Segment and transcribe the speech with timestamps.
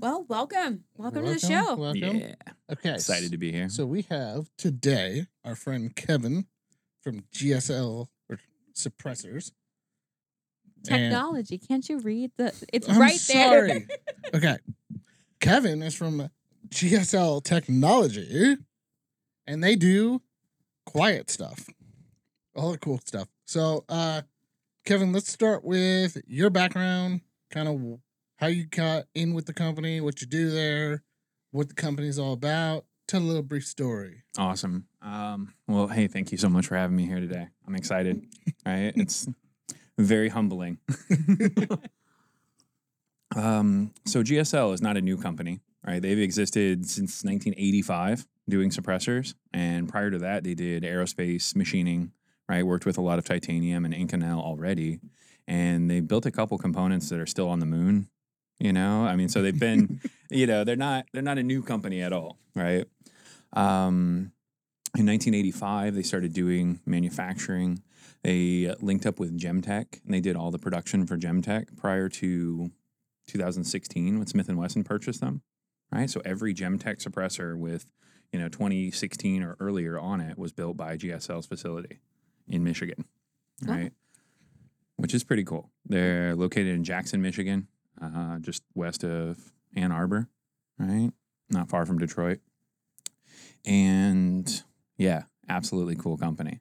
[0.00, 0.84] Well, welcome.
[0.96, 1.74] Welcome, to the show.
[1.74, 2.16] Welcome.
[2.16, 2.34] Yeah.
[2.72, 2.94] Okay.
[2.94, 3.68] Excited to be here.
[3.68, 6.46] So we have today our friend Kevin
[7.02, 8.38] from GSL or
[8.74, 9.52] Suppressors.
[10.88, 11.58] And- Technology.
[11.58, 13.68] Can't you read the it's I'm right there.
[13.68, 13.88] sorry.
[14.34, 14.56] okay.
[15.38, 16.30] Kevin is from
[16.70, 18.56] GSL Technology
[19.46, 20.22] and they do
[20.86, 21.68] quiet stuff.
[22.56, 23.28] All the cool stuff.
[23.44, 24.22] So, uh
[24.86, 27.20] Kevin, let's start with your background,
[27.50, 27.98] kind of
[28.40, 31.02] how you got in with the company, what you do there,
[31.50, 32.86] what the company's all about.
[33.06, 34.22] Tell a little brief story.
[34.38, 34.86] Awesome.
[35.02, 37.48] Um, well, hey, thank you so much for having me here today.
[37.66, 38.26] I'm excited.
[38.66, 38.92] Right?
[38.94, 39.26] It's
[39.96, 40.76] very humbling.
[43.34, 46.00] um, so GSL is not a new company, right?
[46.00, 52.12] They've existed since 1985 doing suppressors, and prior to that, they did aerospace machining.
[52.50, 52.66] Right?
[52.66, 55.00] Worked with a lot of titanium and Inconel already,
[55.48, 58.10] and they built a couple components that are still on the moon.
[58.60, 60.00] You know, I mean, so they've been,
[60.30, 62.86] you know, they're not they're not a new company at all, right?
[63.54, 64.32] Um,
[64.96, 67.82] in 1985, they started doing manufacturing.
[68.22, 72.70] They linked up with Gemtech, and they did all the production for Gemtech prior to
[73.28, 75.42] 2016 when Smith and Wesson purchased them.
[75.90, 77.86] Right, so every Gemtech suppressor with
[78.32, 82.00] you know 2016 or earlier on it was built by GSL's facility
[82.46, 83.06] in Michigan.
[83.66, 83.72] Oh.
[83.72, 83.92] Right,
[84.96, 85.70] which is pretty cool.
[85.86, 87.68] They're located in Jackson, Michigan,
[88.02, 90.28] uh, just west of Ann Arbor.
[90.78, 91.10] Right,
[91.50, 92.40] not far from Detroit.
[93.66, 94.62] And
[94.96, 96.60] yeah, absolutely cool company.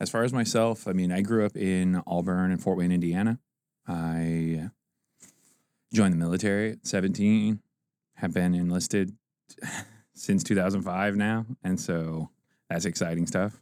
[0.00, 3.38] As far as myself, I mean, I grew up in Auburn and Fort Wayne, Indiana.
[3.86, 4.70] I
[5.92, 7.60] joined the military at 17,
[8.16, 9.16] have been enlisted
[10.14, 11.46] since 2005 now.
[11.62, 12.30] And so
[12.68, 13.60] that's exciting stuff.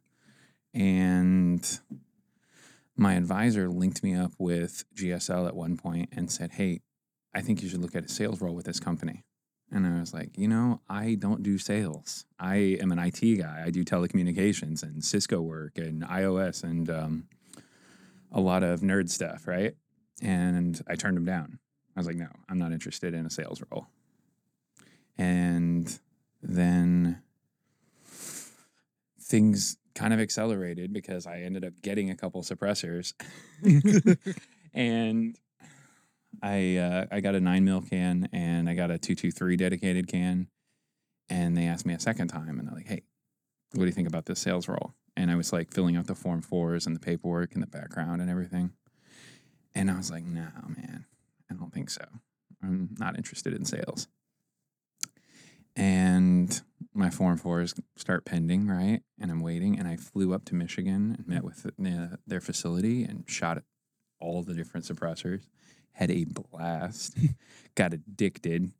[0.74, 1.80] And
[2.96, 6.80] my advisor linked me up with GSL at one point and said, Hey,
[7.34, 9.24] I think you should look at a sales role with this company.
[9.70, 12.24] And I was like, you know, I don't do sales.
[12.38, 13.64] I am an IT guy.
[13.66, 17.28] I do telecommunications and Cisco work and IOS and um,
[18.32, 19.74] a lot of nerd stuff, right?
[20.22, 21.58] And I turned him down.
[21.94, 23.88] I was like, no, I'm not interested in a sales role.
[25.18, 25.98] And
[26.42, 27.20] then
[29.20, 33.12] things kind of accelerated because I ended up getting a couple suppressors.
[34.74, 35.36] and
[36.42, 39.56] I uh, I got a nine mil can and I got a two two three
[39.56, 40.48] dedicated can,
[41.28, 43.02] and they asked me a second time, and they're like, "Hey,
[43.72, 46.14] what do you think about this sales role?" And I was like filling out the
[46.14, 48.72] form fours and the paperwork and the background and everything,
[49.74, 51.06] and I was like, "No, man,
[51.50, 52.04] I don't think so.
[52.62, 54.08] I'm not interested in sales."
[55.74, 56.60] And
[56.92, 59.00] my form fours start pending, right?
[59.20, 63.04] And I'm waiting, and I flew up to Michigan and met with the, their facility
[63.04, 63.62] and shot
[64.20, 65.44] all the different suppressors
[65.98, 67.18] had a blast,
[67.74, 68.70] got addicted.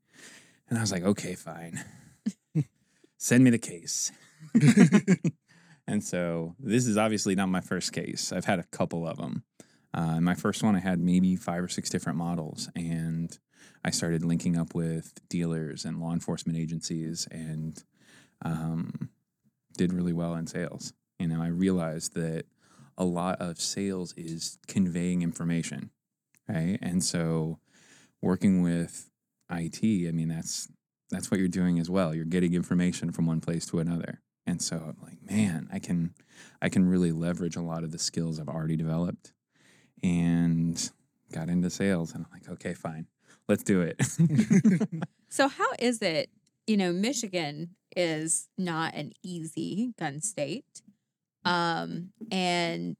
[0.69, 1.83] And I was like, okay, fine.
[3.19, 4.12] Send me the case.
[5.89, 8.31] and so this is obviously not my first case.
[8.31, 9.43] I've had a couple of them.
[9.93, 12.69] Uh, my first one, I had maybe five or six different models.
[12.77, 13.37] And
[13.85, 17.83] I started linking up with dealers and law enforcement agencies and
[18.43, 19.09] um,
[19.77, 20.93] did really well in sales.
[21.19, 22.45] You know, I realized that
[22.97, 25.91] a lot of sales is conveying information
[26.48, 26.78] right?
[26.82, 27.59] And so
[28.22, 29.10] working with
[29.50, 30.69] IT, I mean that's
[31.10, 32.14] that's what you're doing as well.
[32.14, 34.20] You're getting information from one place to another.
[34.47, 36.14] And so I'm like, man, I can
[36.62, 39.32] I can really leverage a lot of the skills I've already developed
[40.03, 40.91] and
[41.32, 43.06] got into sales and I'm like, okay, fine.
[43.48, 44.00] Let's do it.
[45.31, 46.31] So how is it,
[46.66, 50.82] you know, Michigan is not an easy gun state.
[51.44, 52.97] Um and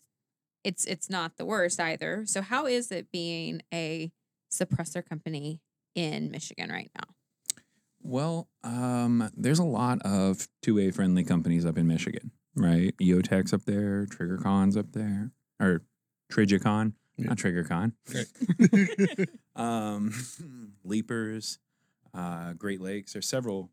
[0.64, 2.24] it's it's not the worst either.
[2.26, 4.10] So how is it being a
[4.52, 5.60] suppressor company
[5.94, 7.14] in Michigan right now?
[8.02, 12.94] Well, um, there's a lot of 2A friendly companies up in Michigan, right?
[13.00, 15.82] EOTech's up there, TriggerCon's up there, or
[16.32, 17.26] Trijicon, Yeah.
[17.28, 17.92] not TriggerCon.
[18.14, 19.28] Right.
[19.56, 20.12] um,
[20.84, 21.58] Leapers,
[22.14, 23.12] uh, Great Lakes.
[23.12, 23.70] There's several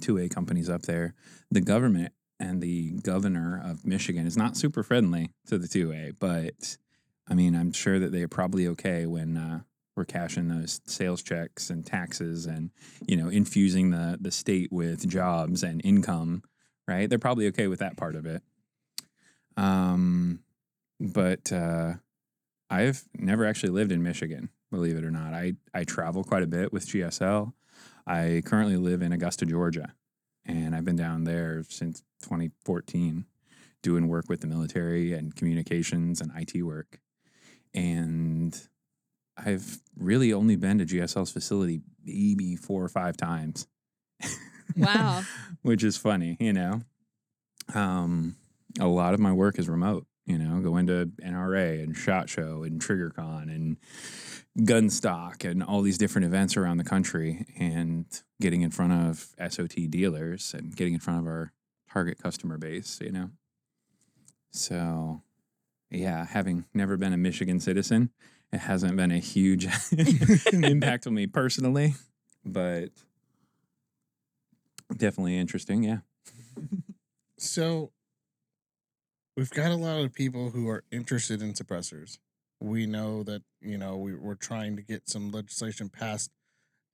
[0.00, 1.14] 2A companies up there.
[1.50, 6.76] The government and the governor of Michigan is not super friendly to the 2A, but
[7.28, 9.60] I mean, I'm sure that they're probably okay when uh,
[9.96, 12.70] we're cashing those sales checks and taxes and
[13.06, 16.42] you know infusing the the state with jobs and income.
[16.86, 17.10] Right?
[17.10, 18.42] They're probably okay with that part of it.
[19.58, 20.40] Um,
[20.98, 21.94] but uh,
[22.70, 25.34] I've never actually lived in Michigan, believe it or not.
[25.34, 27.52] I, I travel quite a bit with GSL.
[28.06, 29.94] I currently live in Augusta, Georgia,
[30.48, 33.26] and I've been down there since 2014
[33.82, 36.98] doing work with the military and communications and IT work.
[37.74, 38.58] And
[39.36, 43.68] I've really only been to GSL's facility maybe four or five times.
[44.76, 45.22] Wow.
[45.62, 46.80] Which is funny, you know.
[47.74, 48.36] Um,
[48.80, 52.62] a lot of my work is remote, you know, go into NRA and SHOT Show
[52.62, 53.78] and TriggerCon and
[54.58, 58.04] Gunstock and all these different events around the country and
[58.38, 61.52] getting in front of SOT dealers and getting in front of our
[61.90, 63.30] target customer base, you know.
[64.52, 65.22] So,
[65.90, 68.10] yeah, having never been a Michigan citizen,
[68.52, 69.66] it hasn't been a huge
[70.52, 71.94] impact on me personally,
[72.44, 72.90] but
[74.94, 75.84] definitely interesting.
[75.84, 75.98] Yeah.
[77.38, 77.92] So
[79.38, 82.18] we've got a lot of people who are interested in suppressors.
[82.60, 86.32] We know that, you know, we, we're trying to get some legislation passed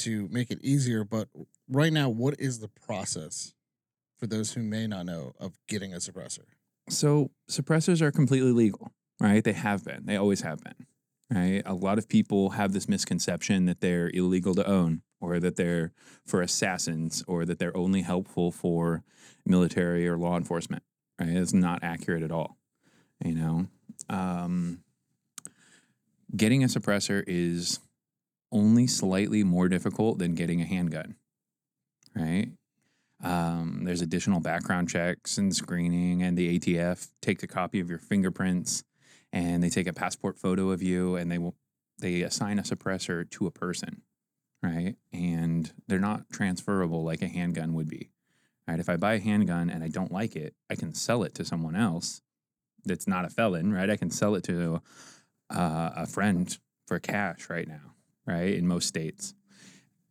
[0.01, 1.05] to make it easier.
[1.05, 1.29] But
[1.71, 3.55] right now, what is the process
[4.19, 6.45] for those who may not know of getting a suppressor?
[6.91, 9.43] So suppressors are completely legal, right?
[9.43, 10.05] They have been.
[10.05, 10.87] They always have been.
[11.31, 11.63] Right?
[11.65, 15.93] A lot of people have this misconception that they're illegal to own or that they're
[16.27, 19.03] for assassins or that they're only helpful for
[19.47, 20.83] military or law enforcement.
[21.21, 21.31] Right?
[21.31, 22.57] It's not accurate at all.
[23.25, 23.67] You know,
[24.09, 24.81] um,
[26.37, 27.79] getting a suppressor is
[28.51, 31.17] only slightly more difficult than getting a handgun.
[32.15, 32.49] Right?
[33.23, 37.99] Um, there's additional background checks and screening, and the ATF takes a copy of your
[37.99, 38.85] fingerprints
[39.33, 41.57] and they take a passport photo of you and they will
[42.01, 44.03] they assign a suppressor to a person,
[44.63, 44.97] right?
[45.13, 48.11] And they're not transferable like a handgun would be.
[48.67, 48.81] Right?
[48.81, 51.45] If I buy a handgun and I don't like it, I can sell it to
[51.45, 52.23] someone else
[52.85, 53.91] that's not a felon, right?
[53.91, 54.81] I can sell it to
[55.51, 56.57] uh, a friend
[56.87, 57.95] for cash right now,
[58.27, 58.55] right?
[58.55, 59.35] In most states.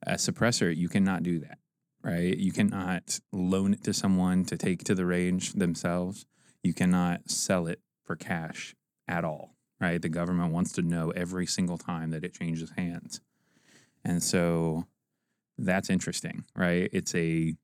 [0.06, 1.58] A suppressor, you cannot do that
[2.04, 2.38] right?
[2.38, 6.26] You cannot loan it to someone to take to the range themselves.
[6.62, 8.76] You cannot sell it for cash
[9.08, 10.02] at all, right?
[10.02, 13.22] The government wants to know every single time that it changes hands.
[14.04, 14.86] And so
[15.58, 16.90] that's interesting, right?
[16.92, 17.56] It's a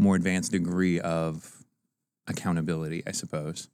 [0.00, 1.64] more advanced degree of
[2.26, 3.68] accountability, I suppose,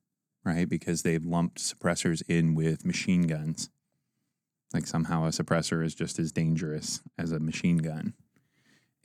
[0.44, 0.68] right?
[0.68, 3.70] Because they've lumped suppressors in with machine guns.
[4.74, 8.14] Like somehow a suppressor is just as dangerous as a machine gun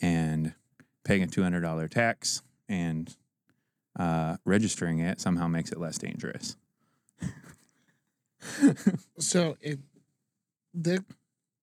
[0.02, 0.56] and
[1.04, 3.16] paying a $200 tax and
[3.98, 6.58] uh, registering it somehow makes it less dangerous.
[9.20, 9.78] So it
[10.74, 11.06] the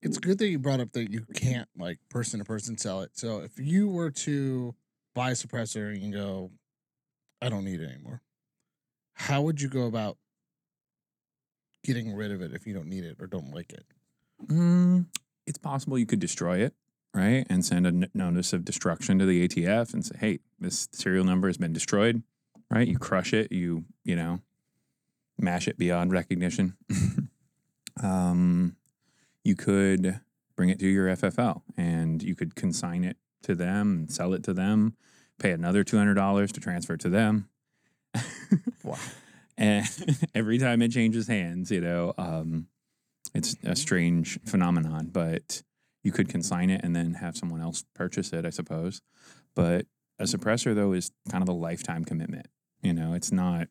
[0.00, 3.10] it's good that you brought up that you can't like person to person sell it.
[3.14, 4.76] So if you were to
[5.14, 6.50] buy a suppressor and go,
[7.40, 8.22] I don't need it anymore,
[9.14, 10.16] how would you go about
[11.84, 13.84] getting rid of it if you don't need it or don't like it?
[14.46, 15.06] Mm,
[15.46, 16.74] it's possible you could destroy it,
[17.14, 17.46] right?
[17.50, 21.24] And send a n- notice of destruction to the ATF and say, hey, this serial
[21.24, 22.22] number has been destroyed,
[22.70, 22.86] right?
[22.86, 24.40] You crush it, you, you know,
[25.38, 26.76] mash it beyond recognition.
[28.02, 28.76] um,
[29.44, 30.20] you could
[30.56, 34.42] bring it to your FFL and you could consign it to them and sell it
[34.44, 34.94] to them,
[35.38, 37.48] pay another $200 to transfer it to them.
[38.82, 38.98] Wow.
[39.58, 39.86] and
[40.34, 42.66] every time it changes hands, you know, um,
[43.34, 45.62] it's a strange phenomenon, but
[46.02, 49.02] you could consign it and then have someone else purchase it, I suppose.
[49.54, 49.86] But
[50.18, 52.46] a suppressor though is kind of a lifetime commitment.
[52.82, 53.68] You know, it's not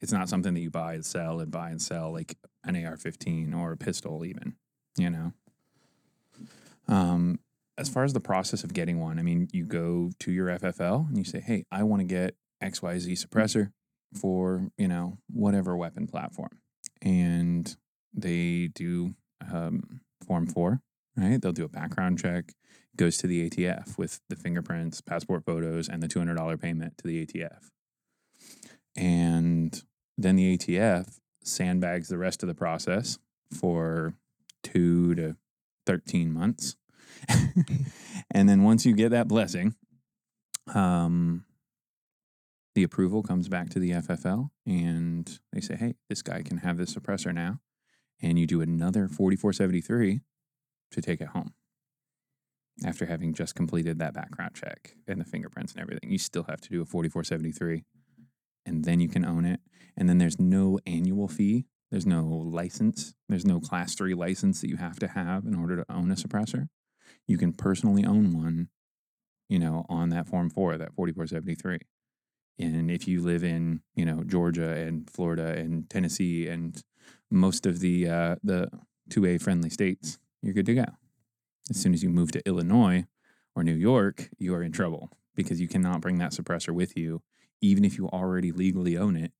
[0.00, 3.56] it's not something that you buy and sell and buy and sell like an AR-15
[3.56, 4.56] or a pistol even,
[4.96, 5.32] you know.
[6.88, 7.40] Um
[7.78, 11.08] as far as the process of getting one, I mean, you go to your FFL
[11.08, 13.72] and you say, "Hey, I want to get XYZ suppressor
[14.14, 16.60] for, you know, whatever weapon platform."
[17.02, 17.76] And
[18.14, 19.14] they do
[19.52, 20.80] um, form 4
[21.16, 21.40] right?
[21.40, 22.52] They'll do a background check,
[22.96, 27.26] goes to the ATF with the fingerprints, passport photos, and the $200 payment to the
[27.26, 27.70] ATF.
[28.96, 29.82] And
[30.16, 33.18] then the ATF sandbags the rest of the process
[33.52, 34.14] for
[34.62, 35.36] two to
[35.86, 36.76] 13 months.
[38.30, 39.74] and then once you get that blessing,
[40.74, 41.44] um,
[42.74, 46.76] the approval comes back to the FFL and they say, hey, this guy can have
[46.76, 47.60] this suppressor now.
[48.22, 50.20] And you do another 4473
[50.92, 51.54] to take it home
[52.84, 56.10] after having just completed that background check and the fingerprints and everything.
[56.10, 57.84] You still have to do a 4473
[58.66, 59.60] and then you can own it.
[59.96, 61.66] And then there's no annual fee.
[61.90, 63.14] There's no license.
[63.28, 66.16] There's no class three license that you have to have in order to own a
[66.16, 66.68] suppressor.
[67.26, 68.68] You can personally own one,
[69.48, 71.78] you know, on that form four, that 4473.
[72.58, 76.82] And if you live in, you know, Georgia and Florida and Tennessee and
[77.30, 78.70] most of the uh, the
[79.10, 80.86] 2A friendly states, you're good to go.
[81.70, 83.04] As soon as you move to Illinois
[83.54, 87.22] or New York, you are in trouble because you cannot bring that suppressor with you,
[87.60, 89.32] even if you already legally own it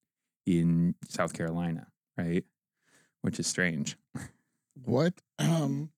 [0.44, 1.86] in South Carolina,
[2.18, 2.44] right?
[3.22, 3.96] Which is strange.
[4.84, 5.90] what um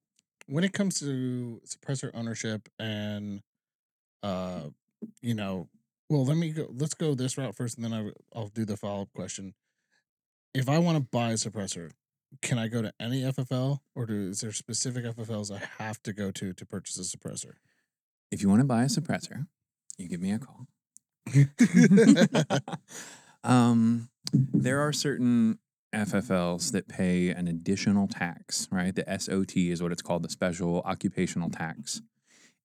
[0.49, 3.43] when it comes to suppressor ownership and
[4.23, 4.63] uh
[5.21, 5.69] you know
[6.09, 8.77] well let me go let's go this route first and then I, i'll do the
[8.77, 9.55] follow-up question.
[10.55, 11.93] If i want to buy a suppressor
[12.43, 16.13] can i go to any ffl or do is there specific ffls i have to
[16.13, 17.55] go to to purchase a suppressor?
[18.31, 19.47] If you want to buy a suppressor,
[19.97, 20.67] you give me a call.
[23.45, 25.59] um, there are certain
[25.95, 28.95] FFLs that pay an additional tax, right?
[28.95, 32.03] The SOT is what it's called, the special occupational tax.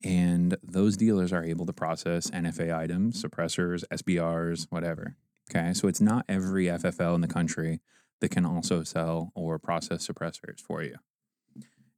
[0.03, 5.15] And those dealers are able to process NFA items, suppressors, SBRs, whatever.
[5.49, 5.73] Okay.
[5.73, 7.79] So it's not every FFL in the country
[8.19, 10.95] that can also sell or process suppressors for you.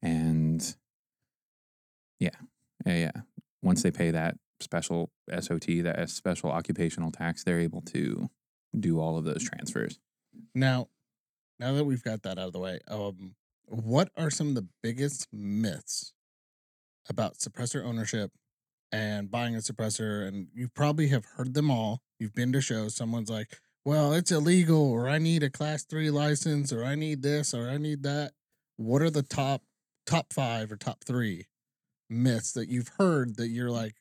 [0.02, 0.76] And
[2.20, 2.30] yeah,
[2.84, 3.22] yeah, yeah.
[3.62, 8.28] Once they pay that special SOT, that special occupational tax, they're able to
[8.78, 9.98] do all of those transfers.
[10.54, 10.88] now
[11.58, 13.34] now that we've got that out of the way um
[13.68, 16.12] what are some of the biggest myths
[17.08, 18.30] about suppressor ownership
[18.92, 20.26] and buying a suppressor?
[20.26, 22.02] And you probably have heard them all.
[22.18, 22.94] You've been to shows.
[22.94, 27.22] Someone's like well it's illegal or i need a class 3 license or i need
[27.22, 28.32] this or i need that.
[28.76, 29.62] What are the top
[30.06, 31.46] top 5 or top 3
[32.08, 33.94] myths that you've heard that you're like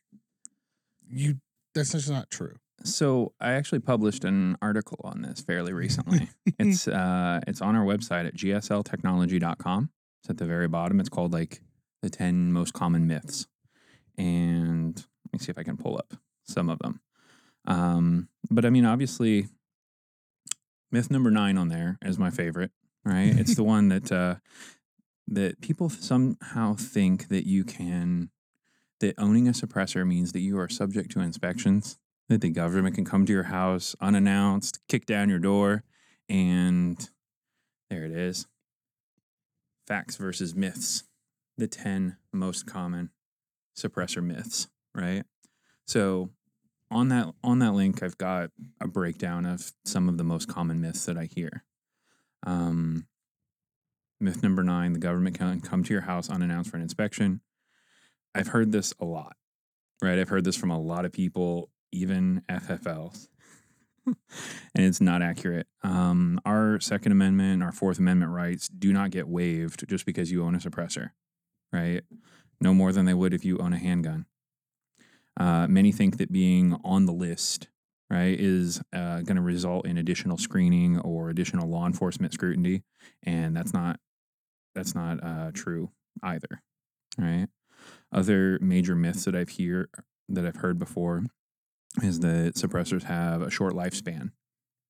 [1.07, 1.37] you
[1.73, 6.29] that's just not true So I actually published an article on this fairly recently.
[6.59, 9.89] it's uh, it's on our website at gsltechnology.com.
[10.21, 10.99] It's at the very bottom.
[10.99, 11.61] It's called like
[12.01, 13.47] the ten most common myths,
[14.17, 16.13] and let me see if I can pull up
[16.43, 16.99] some of them.
[17.65, 19.47] Um, but I mean, obviously,
[20.91, 22.71] myth number nine on there is my favorite.
[23.03, 23.37] Right?
[23.37, 24.35] It's the one that uh,
[25.27, 28.29] that people somehow think that you can
[28.99, 31.97] that owning a suppressor means that you are subject to inspections
[32.29, 35.83] that the government can come to your house unannounced, kick down your door,
[36.27, 37.09] and
[37.89, 38.47] there it is.
[39.87, 41.03] Facts versus myths.
[41.57, 43.11] The 10 most common
[43.77, 45.23] suppressor myths, right?
[45.87, 46.31] So
[46.91, 48.51] on that on that link I've got
[48.81, 51.63] a breakdown of some of the most common myths that I hear.
[52.45, 53.07] Um,
[54.19, 57.41] myth number 9, the government can come to your house unannounced for an inspection.
[58.33, 59.37] I've heard this a lot.
[60.01, 60.19] Right?
[60.19, 63.27] I've heard this from a lot of people even FFLs.
[64.05, 64.15] and
[64.75, 65.67] it's not accurate.
[65.83, 70.43] Um, our Second Amendment, our Fourth Amendment rights do not get waived just because you
[70.43, 71.11] own a suppressor,
[71.71, 72.03] right?
[72.61, 74.25] No more than they would if you own a handgun.
[75.37, 77.67] Uh, many think that being on the list,
[78.09, 82.83] right, is uh, going to result in additional screening or additional law enforcement scrutiny,
[83.23, 83.99] and that's not
[84.73, 85.89] that's not uh, true
[86.23, 86.61] either,
[87.17, 87.47] right?
[88.11, 89.89] Other major myths that I've hear
[90.29, 91.23] that I've heard before
[92.01, 94.31] is that suppressors have a short lifespan.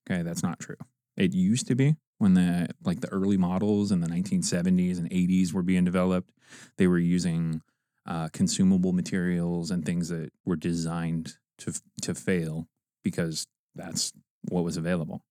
[0.09, 0.77] Okay, that's not true.
[1.17, 5.53] It used to be when the like the early models in the 1970s and 80s
[5.53, 6.31] were being developed.
[6.77, 7.62] They were using
[8.05, 12.67] uh, consumable materials and things that were designed to to fail
[13.03, 14.12] because that's
[14.50, 15.24] what was available.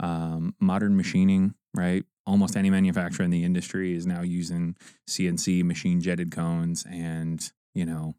[0.00, 2.04] Um, modern machining, right?
[2.26, 4.76] Almost any manufacturer in the industry is now using
[5.08, 8.14] CNC machine jetted cones and you know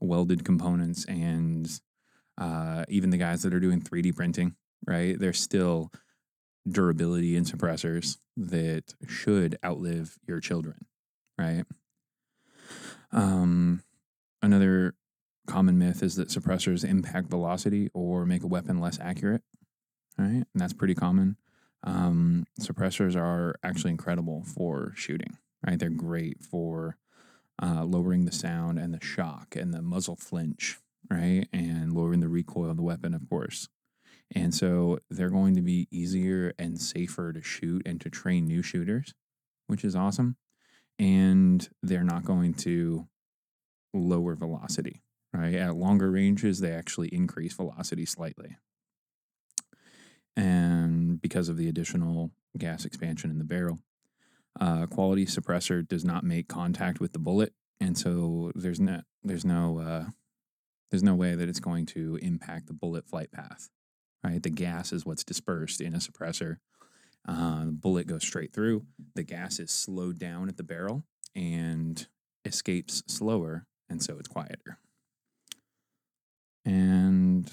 [0.00, 1.80] welded components and
[2.38, 5.18] uh, even the guys that are doing 3D printing, right?
[5.18, 5.90] There's still
[6.70, 10.86] durability in suppressors that should outlive your children,
[11.38, 11.64] right?
[13.12, 13.82] Um,
[14.40, 14.94] another
[15.46, 19.42] common myth is that suppressors impact velocity or make a weapon less accurate,
[20.18, 20.28] right?
[20.28, 21.36] And that's pretty common.
[21.84, 25.36] Um, suppressors are actually incredible for shooting,
[25.66, 25.78] right?
[25.78, 26.96] They're great for
[27.60, 30.78] uh, lowering the sound and the shock and the muzzle flinch,
[31.10, 31.48] right?
[31.52, 33.68] And lowering the recoil of the weapon, of course.
[34.34, 38.62] And so they're going to be easier and safer to shoot and to train new
[38.62, 39.14] shooters,
[39.66, 40.36] which is awesome.
[40.98, 43.08] And they're not going to
[43.92, 45.54] lower velocity, right?
[45.54, 48.56] At longer ranges, they actually increase velocity slightly.
[50.36, 53.80] And because of the additional gas expansion in the barrel,
[54.60, 59.44] uh, quality suppressor does not make contact with the bullet, and so there's no there's
[59.44, 60.04] no uh,
[60.92, 63.70] there's no way that it's going to impact the bullet flight path.
[64.22, 66.58] Right, the gas is what's dispersed in a suppressor.
[67.26, 68.84] Uh, the bullet goes straight through.
[69.16, 71.02] The gas is slowed down at the barrel
[71.34, 72.06] and
[72.44, 74.78] escapes slower, and so it's quieter.
[76.64, 77.50] And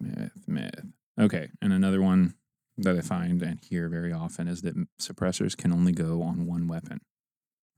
[0.00, 0.86] myth, myth.
[1.20, 2.34] Okay, and another one
[2.78, 6.66] that I find and hear very often is that suppressors can only go on one
[6.66, 7.02] weapon,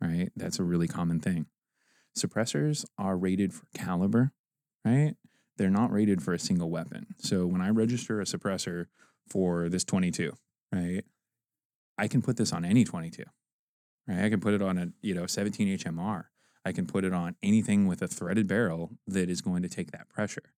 [0.00, 0.30] right?
[0.36, 1.46] That's a really common thing.
[2.16, 4.32] Suppressors are rated for caliber,
[4.84, 5.14] right?
[5.56, 7.06] They're not rated for a single weapon.
[7.18, 8.86] So when I register a suppressor
[9.28, 10.32] for this 22,
[10.72, 11.04] right,
[11.98, 13.24] I can put this on any 22,
[14.08, 14.24] right?
[14.24, 16.24] I can put it on a you know 17 HMR.
[16.64, 19.92] I can put it on anything with a threaded barrel that is going to take
[19.92, 20.52] that pressure.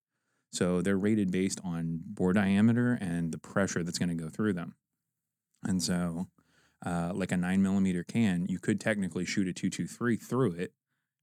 [0.52, 4.52] So they're rated based on bore diameter and the pressure that's going to go through
[4.52, 4.74] them.
[5.64, 6.28] And so,
[6.84, 10.72] uh, like a nine millimeter can, you could technically shoot a 223 through it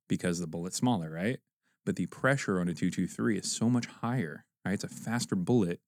[0.07, 1.39] because the bullet's smaller, right?
[1.85, 4.73] But the pressure on a 223 is so much higher, right?
[4.73, 5.79] It's a faster bullet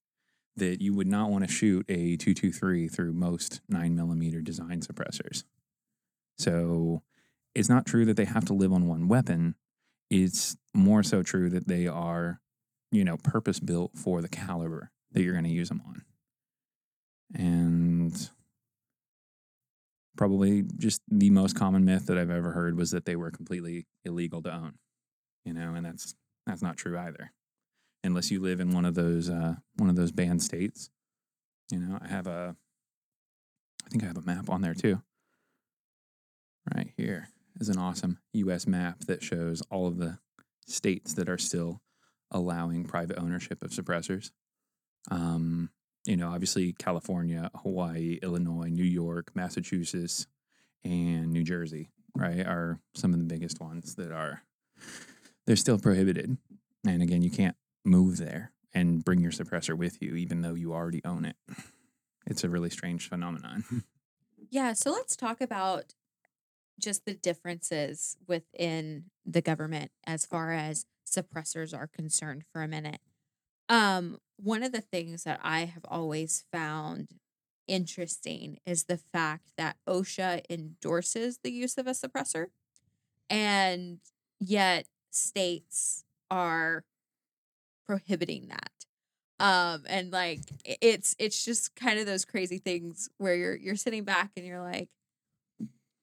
[0.56, 5.44] that you would not want to shoot a 223 through most nine millimeter design suppressors.
[6.38, 7.02] So
[7.54, 9.54] it's not true that they have to live on one weapon.
[10.10, 12.40] It's more so true that they are,
[12.90, 16.02] you know, purpose built for the caliber that you're going to use them on.
[17.34, 18.30] And
[20.16, 23.86] probably just the most common myth that I've ever heard was that they were completely
[24.04, 24.74] illegal to own.
[25.44, 26.14] You know, and that's
[26.46, 27.32] that's not true either.
[28.04, 30.90] Unless you live in one of those uh, one of those banned states.
[31.70, 32.56] You know, I have a
[33.86, 35.02] I think I have a map on there too.
[36.74, 37.28] Right here
[37.60, 40.18] is an awesome US map that shows all of the
[40.66, 41.80] states that are still
[42.30, 44.30] allowing private ownership of suppressors.
[45.10, 45.70] Um,
[46.04, 50.26] you know, obviously California, Hawaii, Illinois, New York, Massachusetts,
[50.84, 54.42] and New Jersey, right, are some of the biggest ones that are
[55.46, 56.36] they're still prohibited.
[56.86, 60.72] And again, you can't move there and bring your suppressor with you, even though you
[60.72, 61.36] already own it.
[62.26, 63.64] It's a really strange phenomenon.
[64.50, 65.94] Yeah, so let's talk about
[66.78, 73.00] just the differences within the government as far as suppressors are concerned for a minute.
[73.70, 77.12] Um, one of the things that I have always found
[77.66, 82.48] interesting is the fact that OSHA endorses the use of a suppressor,
[83.30, 84.00] and
[84.38, 86.84] yet states are
[87.86, 88.70] prohibiting that.
[89.38, 94.04] Um, and like it's it's just kind of those crazy things where you're you're sitting
[94.04, 94.88] back and you're like,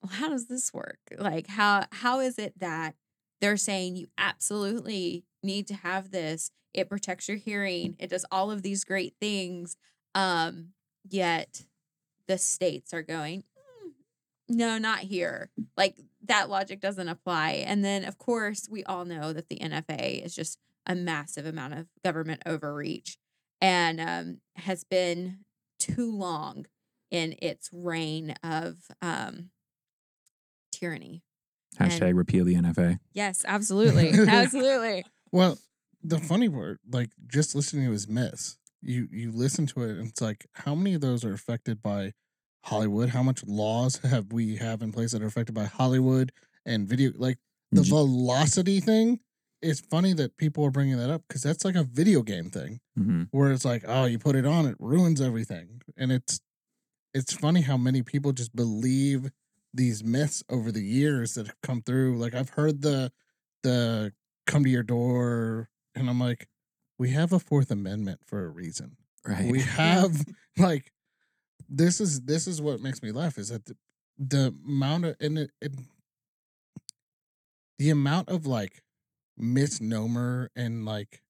[0.01, 1.00] well, how does this work?
[1.18, 2.96] Like how how is it that
[3.39, 6.51] they're saying you absolutely need to have this?
[6.74, 7.96] It protects your hearing.
[7.98, 9.78] It does all of these great things.
[10.13, 10.69] Um,
[11.10, 11.63] yet
[12.28, 13.43] the states are going,
[13.86, 13.91] "Mm,
[14.50, 15.50] no, not here.
[15.78, 17.63] Like that logic doesn't apply.
[17.65, 21.75] And then, of course, we all know that the NFA is just a massive amount
[21.75, 23.17] of government overreach
[23.62, 25.39] and um, has been
[25.77, 26.65] too long
[27.12, 29.49] in its reign of um,
[30.71, 31.23] tyranny.
[31.79, 32.99] Hashtag repeal the NFA.
[33.13, 34.10] Yes, absolutely.
[34.27, 35.05] absolutely.
[35.32, 35.58] Well,
[36.03, 40.08] the funny part, like just listening to his myths, you you listen to it and
[40.08, 42.13] it's like, how many of those are affected by
[42.63, 43.10] Hollywood?
[43.10, 46.32] How much laws have we have in place that are affected by Hollywood
[46.65, 47.12] and video?
[47.15, 47.38] Like
[47.72, 49.19] the velocity thing.
[49.62, 52.80] It's funny that people are bringing that up because that's like a video game thing
[52.98, 53.28] Mhm.
[53.32, 56.39] where it's like, oh, you put it on, it ruins everything, and it's
[57.13, 59.32] it's funny how many people just believe
[59.74, 62.17] these myths over the years that have come through.
[62.17, 63.12] Like I've heard the
[63.63, 64.13] the
[64.48, 66.48] come to your door, and I'm like,
[66.98, 68.95] we have a Fourth Amendment for a reason.
[69.26, 69.52] Right.
[69.52, 70.24] We have
[70.58, 70.91] like
[71.69, 73.75] this is this is what makes me laugh is that the,
[74.17, 75.73] the amount of and it, it
[77.77, 78.82] the amount of like
[79.38, 81.21] misnomer and like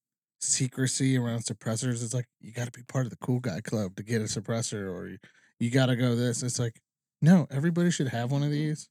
[0.42, 3.96] secrecy around suppressors is like you got to be part of the cool guy club
[3.96, 5.18] to get a suppressor or you,
[5.60, 6.82] you got to go this it's like
[7.22, 8.90] no everybody should have one of these.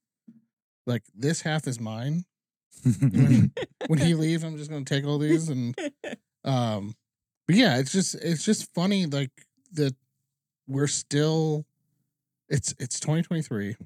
[0.87, 2.25] Like this half is mine.
[2.85, 3.53] When
[3.99, 5.77] he leave i'm just going to take all these and
[6.45, 6.95] um
[7.47, 9.33] but yeah it's just it's just funny like
[9.73, 9.97] that
[10.69, 11.65] we're still
[12.49, 13.77] it's it's 2023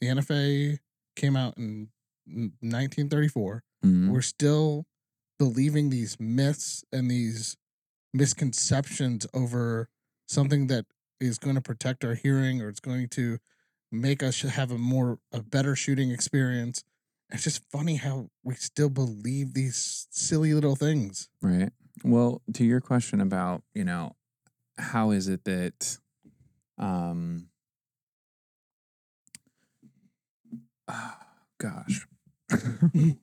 [0.00, 0.78] the nfa
[1.16, 1.88] came out in
[2.26, 4.10] 1934 Mhm.
[4.10, 4.86] we're still
[5.38, 7.56] believing these myths and these
[8.14, 9.88] misconceptions over
[10.26, 10.86] something that
[11.20, 13.38] is going to protect our hearing or it's going to
[13.92, 16.82] make us have a more a better shooting experience
[17.30, 21.70] it's just funny how we still believe these silly little things Right.
[22.04, 24.16] Well, to your question about, you know,
[24.76, 25.98] how is it that
[26.78, 27.48] um
[30.88, 31.14] oh,
[31.58, 32.06] gosh.
[32.94, 33.16] you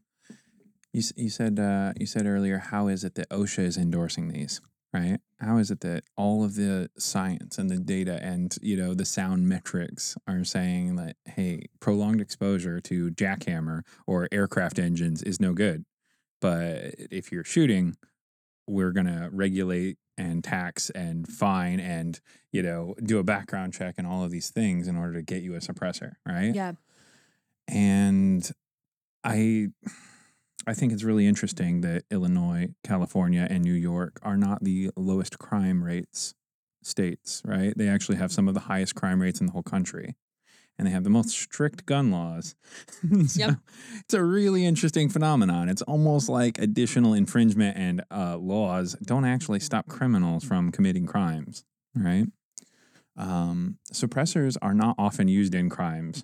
[0.91, 4.61] you said uh you said earlier how is it that OSHA is endorsing these,
[4.93, 5.19] right?
[5.39, 9.05] How is it that all of the science and the data and, you know, the
[9.05, 15.53] sound metrics are saying that hey, prolonged exposure to jackhammer or aircraft engines is no
[15.53, 15.85] good.
[16.41, 17.95] But if you're shooting
[18.67, 22.19] we're going to regulate and tax and fine and
[22.51, 25.41] you know do a background check and all of these things in order to get
[25.41, 26.53] you a suppressor right?
[26.53, 26.73] Yeah.
[27.67, 28.51] and
[29.23, 29.69] i
[30.67, 35.39] i think it's really interesting that illinois california and new york are not the lowest
[35.39, 36.35] crime rates
[36.85, 37.73] states right?
[37.77, 40.15] They actually have some of the highest crime rates in the whole country
[40.77, 42.55] and they have the most strict gun laws.
[43.27, 43.55] so Yep.
[43.99, 45.69] It's a really interesting phenomenon.
[45.69, 51.63] It's almost like additional infringement and uh, laws don't actually stop criminals from committing crimes,
[51.95, 52.25] right?
[53.15, 56.23] Um, suppressors are not often used in crimes,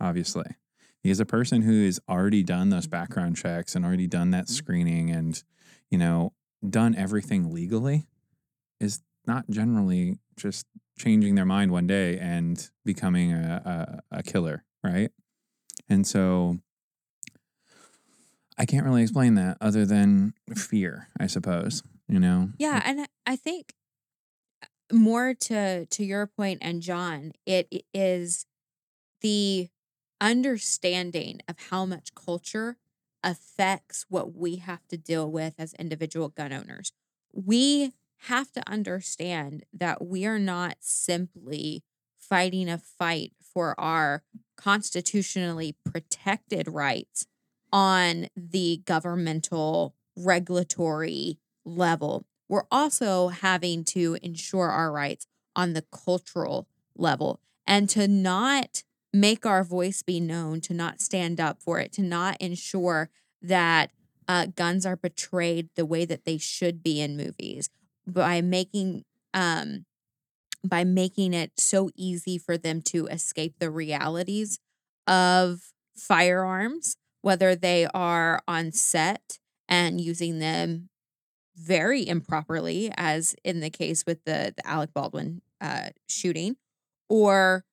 [0.00, 0.56] obviously,
[1.02, 5.10] because a person who has already done those background checks and already done that screening
[5.10, 5.42] and,
[5.90, 6.32] you know,
[6.68, 8.06] done everything legally
[8.80, 10.66] is not generally just
[10.98, 15.10] changing their mind one day and becoming a, a, a killer, right?
[15.88, 16.58] And so
[18.58, 22.50] I can't really explain that other than fear, I suppose, you know?
[22.58, 23.74] Yeah, and I- think
[24.62, 28.44] uh, more to to your point and John, it is
[29.22, 29.68] the
[30.20, 32.76] understanding of how much culture
[33.22, 36.92] affects what we have to deal with as individual gun owners.
[37.32, 37.92] We
[38.24, 41.82] have to understand that we are not simply
[42.18, 44.22] fighting a fight for our
[44.56, 47.26] constitutionally protected rights
[47.72, 52.26] on the governmental regulatory level.
[52.48, 59.46] We're also having to ensure our rights on the cultural level and to not make
[59.46, 63.90] our voice be known, to not stand up for it, to not ensure that
[64.28, 67.70] uh, guns are portrayed the way that they should be in movies
[68.12, 69.84] by making um,
[70.64, 74.58] by making it so easy for them to escape the realities
[75.06, 80.88] of firearms, whether they are on set and using them
[81.56, 86.56] very improperly, as in the case with the, the Alec Baldwin uh, shooting,
[87.08, 87.64] or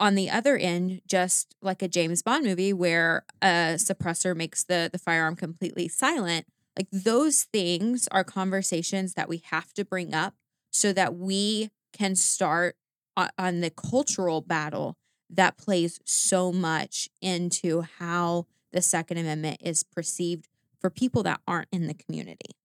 [0.00, 4.90] on the other end, just like a James Bond movie where a suppressor makes the,
[4.92, 6.46] the firearm completely silent.
[6.76, 10.34] Like those things are conversations that we have to bring up
[10.70, 12.76] so that we can start
[13.16, 14.96] on, the cultural battle
[15.28, 20.48] that plays so much into how the Second Amendment is perceived
[20.80, 22.56] for people that aren't in the community.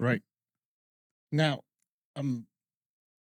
[0.00, 0.22] Right.
[1.30, 1.60] Now,
[2.16, 2.46] um,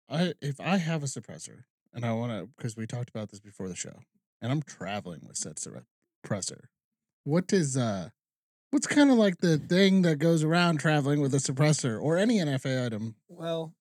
[0.08, 3.40] I if I have a suppressor and I want to because we talked about this
[3.40, 4.00] before the show,
[4.40, 6.62] and I'm traveling with said suppressor,
[7.24, 8.10] what is uh,
[8.70, 12.38] what's kind of like the thing that goes around traveling with a suppressor or any
[12.38, 13.16] NFA item?
[13.28, 13.74] Well,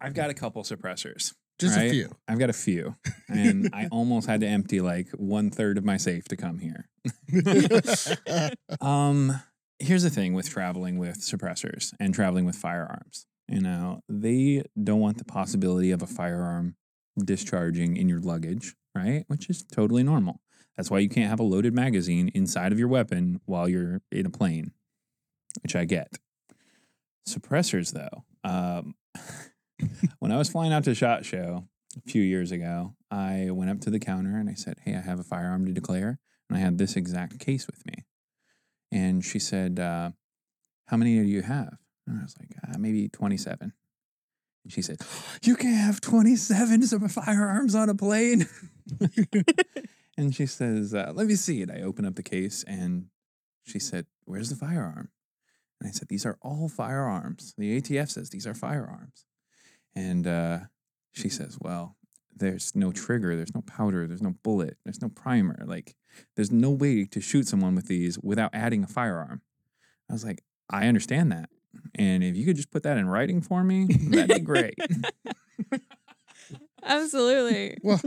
[0.00, 1.34] I've got a couple suppressors.
[1.58, 2.10] Just a few.
[2.26, 2.96] I've got a few,
[3.28, 6.88] and I almost had to empty like one third of my safe to come here.
[8.80, 9.42] Um,
[9.78, 13.26] here's the thing with traveling with suppressors and traveling with firearms.
[13.48, 16.76] You know, they don't want the possibility of a firearm
[17.22, 19.24] discharging in your luggage, right?
[19.26, 20.40] Which is totally normal.
[20.76, 24.26] That's why you can't have a loaded magazine inside of your weapon while you're in
[24.26, 24.72] a plane,
[25.62, 26.18] which I get.
[27.28, 28.94] Suppressors, though, um,
[30.18, 33.80] when I was flying out to SHOT Show a few years ago, I went up
[33.80, 36.18] to the counter and I said, Hey, I have a firearm to declare.
[36.48, 38.04] And I had this exact case with me.
[38.90, 40.10] And she said, uh,
[40.86, 41.76] How many do you have?
[42.06, 43.72] And I was like, uh, Maybe 27.
[44.64, 45.00] And she said,
[45.42, 48.46] You can't have 27 firearms on a plane.
[50.20, 51.70] and she says, uh, Let me see it.
[51.70, 53.06] I open up the case and
[53.64, 55.08] she said, Where's the firearm?
[55.80, 57.54] And I said, These are all firearms.
[57.56, 59.24] The ATF says these are firearms.
[59.94, 60.58] And uh,
[61.12, 61.96] she says, Well,
[62.36, 65.64] there's no trigger, there's no powder, there's no bullet, there's no primer.
[65.66, 65.96] Like,
[66.36, 69.40] there's no way to shoot someone with these without adding a firearm.
[70.08, 71.48] I was like, I understand that.
[71.94, 74.74] And if you could just put that in writing for me, that'd be great.
[76.82, 77.78] Absolutely.
[77.82, 78.00] well,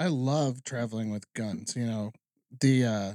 [0.00, 1.76] I love traveling with guns.
[1.76, 2.12] You know,
[2.58, 3.12] the uh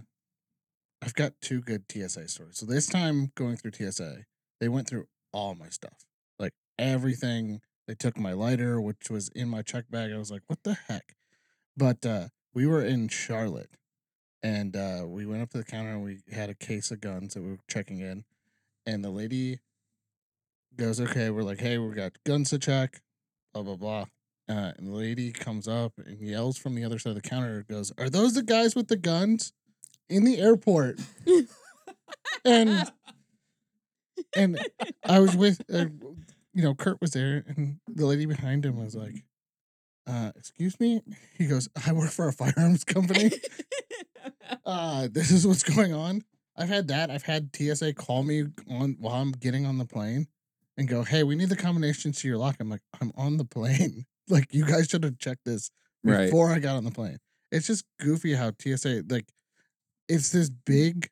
[1.01, 2.59] I've got two good TSA stories.
[2.59, 4.25] So this time going through TSA,
[4.59, 6.05] they went through all my stuff.
[6.37, 7.61] Like everything.
[7.87, 10.11] They took my lighter, which was in my check bag.
[10.11, 11.15] I was like, what the heck?
[11.75, 13.77] But uh we were in Charlotte
[14.43, 17.33] and uh we went up to the counter and we had a case of guns
[17.33, 18.25] that we were checking in.
[18.85, 19.57] And the lady
[20.77, 23.01] goes, Okay, we're like, hey, we got guns to check,
[23.55, 24.05] blah blah blah.
[24.47, 27.65] Uh, and the lady comes up and yells from the other side of the counter,
[27.67, 29.53] goes, Are those the guys with the guns
[30.07, 30.99] in the airport?
[32.45, 32.91] and
[34.35, 34.59] and
[35.03, 35.87] I was with, uh,
[36.53, 39.23] you know, Kurt was there, and the lady behind him was like,
[40.05, 41.01] uh, Excuse me?
[41.37, 43.31] He goes, I work for a firearms company.
[44.65, 46.21] uh, this is what's going on.
[46.55, 47.09] I've had that.
[47.09, 50.27] I've had TSA call me on while I'm getting on the plane
[50.77, 52.57] and go, Hey, we need the combinations to your lock.
[52.59, 54.05] I'm like, I'm on the plane.
[54.29, 55.71] Like, you guys should have checked this
[56.03, 56.25] Right.
[56.25, 57.17] before I got on the plane.
[57.51, 59.27] It's just goofy how TSA like
[60.07, 61.09] it's this big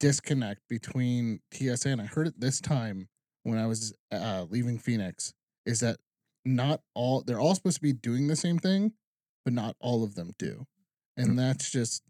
[0.00, 3.08] disconnect between TSA and I heard it this time
[3.44, 5.32] when I was uh, leaving Phoenix
[5.66, 5.98] is that
[6.44, 8.92] not all they're all supposed to be doing the same thing,
[9.44, 10.66] but not all of them do.
[11.18, 11.22] Mm.
[11.24, 12.02] And that's just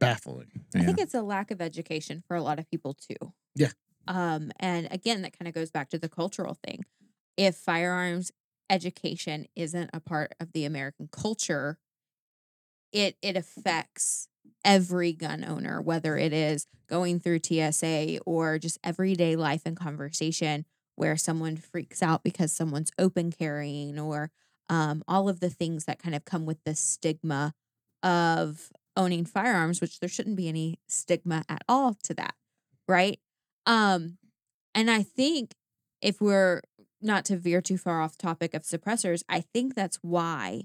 [0.00, 0.64] baffling.
[0.74, 0.86] I Yeah.
[0.86, 3.32] think it's a lack of education for a lot of people too.
[3.54, 3.72] Yeah.
[4.06, 6.84] Um, and again, that kind of goes back to the cultural thing.
[7.36, 8.30] If firearms
[8.70, 11.78] education isn't a part of the American culture,
[12.92, 14.28] it it affects
[14.64, 20.64] every gun owner, whether it is going through TSA or just everyday life and conversation
[20.96, 24.32] where someone freaks out because someone's open carrying or
[24.68, 27.54] um, all of the things that kind of come with the stigma
[28.02, 32.34] of owning firearms, which there shouldn't be any stigma at all to that,
[32.88, 33.20] right?
[33.64, 34.18] Um,
[34.74, 35.52] and I think
[36.02, 36.62] if we're
[37.00, 40.62] not to veer too far off topic of suppressors, I think that's why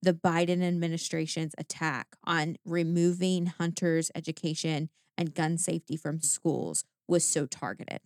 [0.00, 7.46] the Biden administration's attack on removing hunters' education and gun safety from schools was so
[7.46, 8.00] targeted.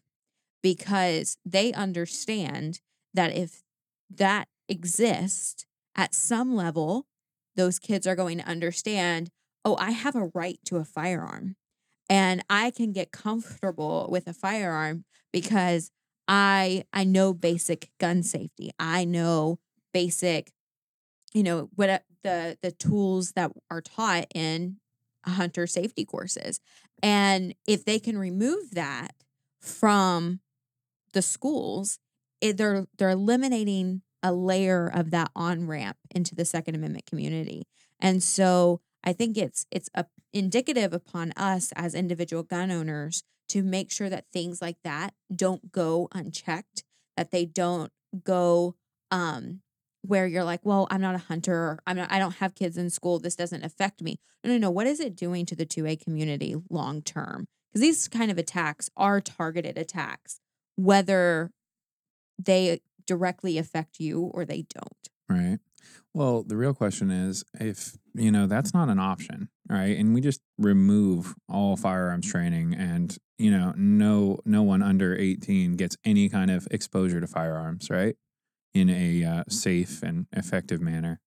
[0.62, 2.80] Because they understand
[3.14, 3.62] that if
[4.10, 7.06] that exists at some level,
[7.54, 9.30] those kids are going to understand
[9.66, 11.56] oh, I have a right to a firearm.
[12.08, 15.90] And I can get comfortable with a firearm because
[16.28, 18.70] I I know basic gun safety.
[18.78, 19.58] I know
[19.92, 20.52] basic
[21.34, 24.78] you know what the the tools that are taught in
[25.24, 26.60] hunter safety courses.
[27.02, 29.14] And if they can remove that
[29.60, 30.40] from
[31.12, 31.98] the schools,
[32.40, 37.64] it, they're they're eliminating a layer of that on ramp into the Second Amendment community.
[38.00, 43.62] And so I think it's it's a, indicative upon us as individual gun owners to
[43.62, 46.84] make sure that things like that don't go unchecked,
[47.16, 47.92] that they don't
[48.24, 48.74] go
[49.10, 49.60] um
[50.02, 52.90] where you're like, well, I'm not a hunter, I'm not I don't have kids in
[52.90, 54.20] school, this doesn't affect me.
[54.44, 54.70] No, no, no.
[54.70, 57.48] What is it doing to the 2A community long term?
[57.72, 60.40] Because these kind of attacks are targeted attacks,
[60.76, 61.50] whether
[62.38, 65.08] they directly affect you or they don't.
[65.28, 65.58] Right.
[66.14, 69.96] Well, the real question is if, you know, that's not an option, right?
[69.98, 75.76] And we just remove all firearms training and, you know, no no one under 18
[75.76, 78.16] gets any kind of exposure to firearms, right?
[78.74, 81.20] In a uh, safe and effective manner.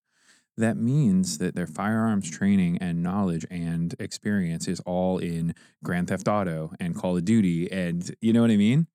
[0.58, 6.28] That means that their firearms training and knowledge and experience is all in Grand Theft
[6.28, 8.88] Auto and Call of Duty and you know what I mean?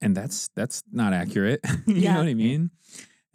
[0.00, 1.60] And that's that's not accurate.
[1.86, 2.12] you Yeah.
[2.12, 2.70] know what I mean?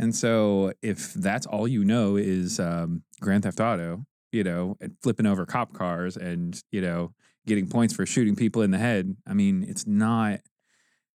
[0.01, 4.95] And so if that's all you know is um, Grand Theft Auto, you know, and
[5.03, 7.13] flipping over cop cars and, you know,
[7.45, 10.39] getting points for shooting people in the head, I mean, it's not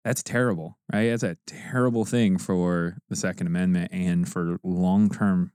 [0.03, 1.11] that's terrible, right?
[1.11, 5.53] That's a terrible thing for the Second Amendment and for long term,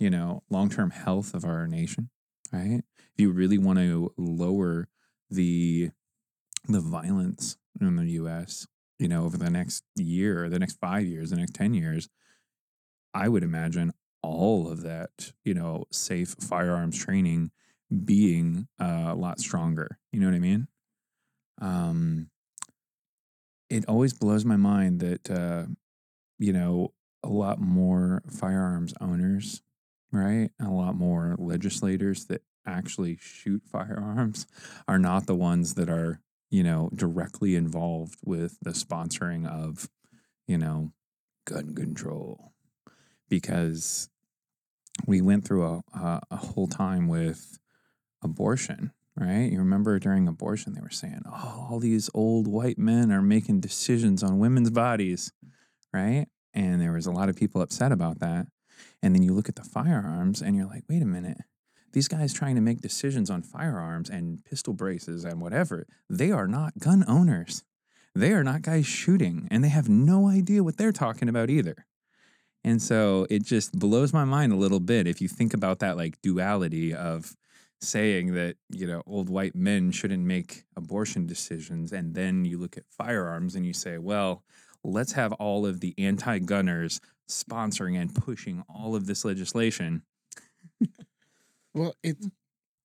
[0.00, 2.10] you know, long term health of our nation,
[2.52, 2.82] right?
[2.98, 4.88] If you really want to lower
[5.30, 5.90] the
[6.66, 8.66] the violence in the US,
[8.98, 12.08] you know, over the next year the next five years, the next 10 years,
[13.14, 17.52] I would imagine all of that, you know, safe firearms training
[18.04, 19.98] being uh, a lot stronger.
[20.12, 20.68] You know what I mean?
[21.60, 22.30] Um,
[23.70, 25.66] it always blows my mind that, uh,
[26.38, 29.62] you know, a lot more firearms owners,
[30.10, 30.50] right?
[30.60, 34.46] A lot more legislators that actually shoot firearms
[34.88, 39.88] are not the ones that are, you know, directly involved with the sponsoring of,
[40.46, 40.92] you know,
[41.46, 42.53] gun control
[43.28, 44.08] because
[45.06, 47.58] we went through a, a, a whole time with
[48.22, 49.50] abortion, right?
[49.50, 53.60] You remember during abortion, they were saying, oh, all these old white men are making
[53.60, 55.32] decisions on women's bodies,
[55.92, 56.26] right?
[56.52, 58.46] And there was a lot of people upset about that.
[59.02, 61.38] And then you look at the firearms and you're like, wait a minute.
[61.92, 66.48] These guys trying to make decisions on firearms and pistol braces and whatever, they are
[66.48, 67.62] not gun owners.
[68.16, 71.84] They are not guys shooting, and they have no idea what they're talking about either.
[72.64, 75.96] And so it just blows my mind a little bit if you think about that
[75.96, 77.36] like duality of
[77.80, 81.92] saying that, you know, old white men shouldn't make abortion decisions.
[81.92, 84.42] And then you look at firearms and you say, well,
[84.82, 90.02] let's have all of the anti gunners sponsoring and pushing all of this legislation.
[91.74, 92.28] Well, it's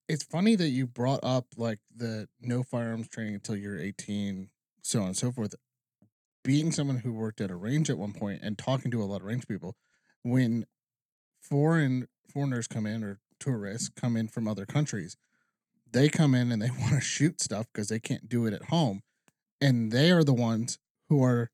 [0.08, 4.50] it's funny that you brought up like the no firearms training until you're 18,
[4.82, 5.54] so on and so forth.
[6.44, 9.22] Being someone who worked at a range at one point and talking to a lot
[9.22, 9.76] of range people,
[10.24, 10.66] when
[11.42, 15.18] foreign foreigners come in or tourists come in from other countries,
[15.92, 18.66] they come in and they want to shoot stuff because they can't do it at
[18.66, 19.02] home,
[19.60, 20.78] and they are the ones
[21.10, 21.50] who are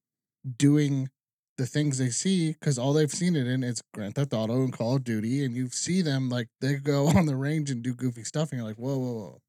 [0.57, 1.09] doing
[1.57, 4.73] the things they see because all they've seen it in is Grand Theft Auto and
[4.73, 7.93] Call of Duty, and you see them like they go on the range and do
[7.93, 9.41] goofy stuff, and you're like, whoa, whoa, whoa,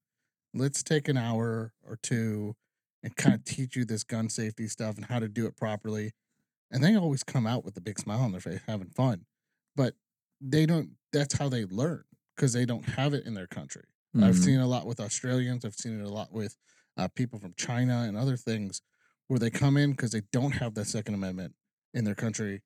[0.55, 2.55] let's take an hour or two
[3.07, 6.12] and kind of teach you this gun safety stuff and how to do it properly.
[6.73, 9.25] And they always come out with a big smile on their face, having fun,
[9.77, 9.95] but
[10.40, 10.90] they don't.
[11.12, 12.03] that's how they learn
[12.35, 13.85] because they don't have it in their country.
[14.16, 14.45] I've Mhm.
[14.45, 15.64] seen a lot with Australians.
[15.64, 16.57] I've seen it a lot with
[16.97, 18.83] uh, people from China and other things
[19.29, 21.55] where they come in because they don't have the Second Amendment
[21.95, 22.62] in their country,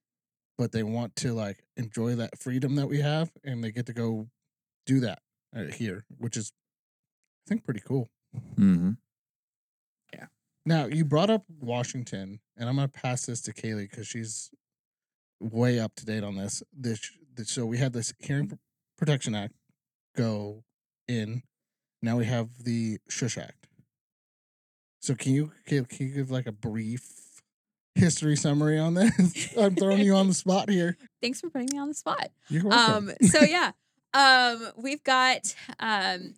[0.57, 3.93] but they want to like enjoy that freedom that we have, and they get to
[3.93, 4.31] go
[4.87, 5.23] do that
[5.55, 6.53] uh, here, which is
[7.47, 8.09] I think pretty cool.
[8.57, 8.97] Mhm.
[10.67, 14.51] Now you brought up Washington, and I'm gonna pass this to Kailey because she's
[15.41, 16.63] way up to date on this.
[16.73, 18.55] This, this so we had this Hearing Pr-
[18.99, 19.55] Protection Act
[20.17, 20.65] go
[21.09, 21.43] in.
[22.03, 23.69] Now we have the Shush Act.
[25.01, 27.43] So can you can, can you give like a brief
[27.95, 29.55] history summary on this?
[29.59, 30.97] I'm throwing you on the spot here.
[31.23, 32.29] Thanks for putting me on the spot.
[32.49, 33.09] You're welcome.
[33.09, 33.73] Um, so yeah,
[34.13, 36.35] um, we've got um,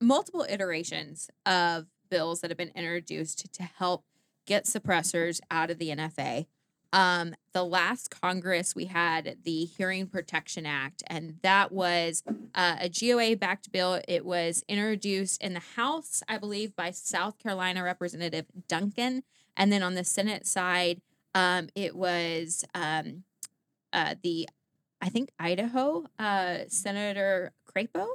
[0.00, 4.04] multiple iterations of bills that have been introduced to help
[4.46, 6.44] get suppressors out of the NFA.
[6.92, 12.22] Um, the last Congress, we had the Hearing Protection Act, and that was
[12.54, 14.02] uh, a GOA backed bill.
[14.06, 19.22] It was introduced in the House, I believe, by South Carolina Representative Duncan.
[19.56, 21.00] And then on the Senate side,
[21.34, 23.24] um, it was um,
[23.94, 24.50] uh, the,
[25.00, 28.06] I think, Idaho uh, Senator Crapo.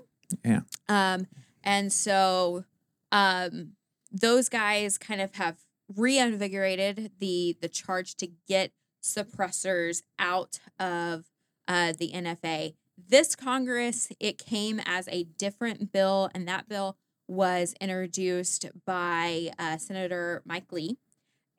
[0.46, 0.62] Yeah.
[0.88, 1.26] Um,
[1.64, 2.64] and so
[3.12, 3.72] um,
[4.20, 5.58] those guys kind of have
[5.96, 8.72] reinvigorated the the charge to get
[9.04, 11.26] suppressors out of
[11.68, 12.76] uh, the NFA.
[12.98, 19.78] This Congress, it came as a different bill, and that bill was introduced by uh,
[19.78, 20.98] Senator Mike Lee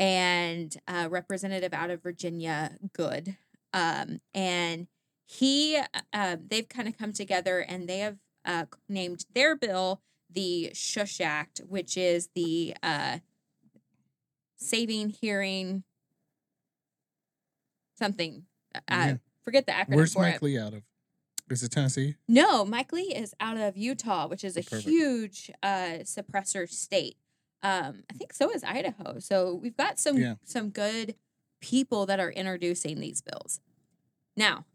[0.01, 3.37] and uh, Representative out of Virginia Good.
[3.73, 4.89] Um, and
[5.27, 5.79] he,
[6.13, 11.21] uh, they've kind of come together and they have uh, named their bill the Shush
[11.21, 13.19] Act, which is the uh,
[14.57, 15.85] Saving Hearing
[17.97, 18.45] something.
[18.75, 19.17] Uh, Yeah.
[19.43, 20.43] Forget the acronym Where's for Mike it.
[20.43, 20.83] Lee out of?
[21.51, 22.17] Is it Tennessee?
[22.29, 24.83] No, Mike Lee is out of Utah, which is a Perfect.
[24.87, 27.17] huge uh, suppressor state.
[27.63, 29.19] Um, I think so is Idaho.
[29.21, 30.35] So we've got some Yeah.
[30.45, 31.15] some good
[31.63, 33.61] people that are introducing these bills.
[34.37, 34.67] Now,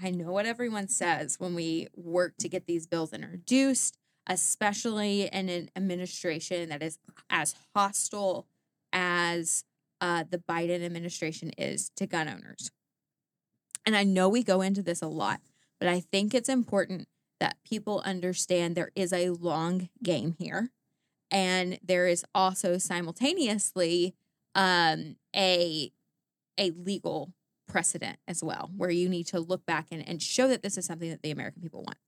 [0.00, 5.48] I know what everyone says when we work to get these bills introduced, especially in
[5.48, 6.98] an administration that is
[7.30, 8.46] as hostile
[8.92, 9.64] as
[10.00, 12.70] uh, the Biden administration is to gun owners.
[13.84, 15.40] And I know we go into this a lot,
[15.78, 17.08] but I think it's important
[17.38, 20.70] that people understand there is a long game here.
[21.30, 24.14] And there is also simultaneously
[24.54, 25.92] um, a
[26.58, 27.32] a legal
[27.68, 30.86] precedent as well, where you need to look back and, and show that this is
[30.86, 31.98] something that the American people want.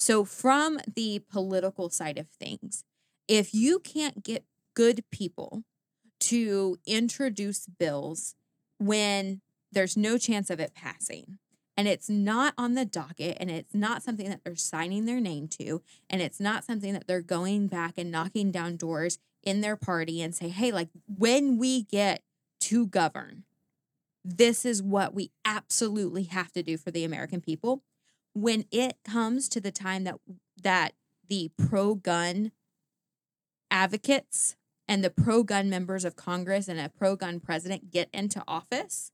[0.00, 2.84] So, from the political side of things,
[3.28, 5.62] if you can't get good people
[6.20, 8.34] to introduce bills
[8.78, 11.38] when there's no chance of it passing,
[11.76, 15.48] and it's not on the docket, and it's not something that they're signing their name
[15.48, 19.76] to, and it's not something that they're going back and knocking down doors in their
[19.76, 22.22] party and say, hey, like when we get
[22.60, 23.44] to govern,
[24.24, 27.82] this is what we absolutely have to do for the American people.
[28.34, 30.16] When it comes to the time that
[30.62, 30.92] that
[31.28, 32.52] the pro-gun
[33.70, 39.12] advocates and the pro-gun members of Congress and a pro-gun president get into office,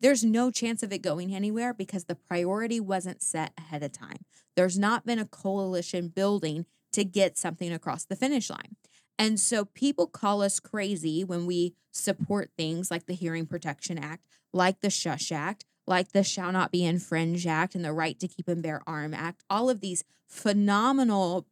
[0.00, 4.24] there's no chance of it going anywhere because the priority wasn't set ahead of time.
[4.56, 8.76] There's not been a coalition building to get something across the finish line.
[9.18, 14.24] And so people call us crazy when we support things like the Hearing Protection Act,
[14.52, 18.28] like the Shush Act, like the Shall Not Be Infringed Act and the Right to
[18.28, 21.46] Keep and Bear Arm Act, all of these phenomenal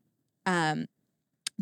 [0.44, 0.86] um,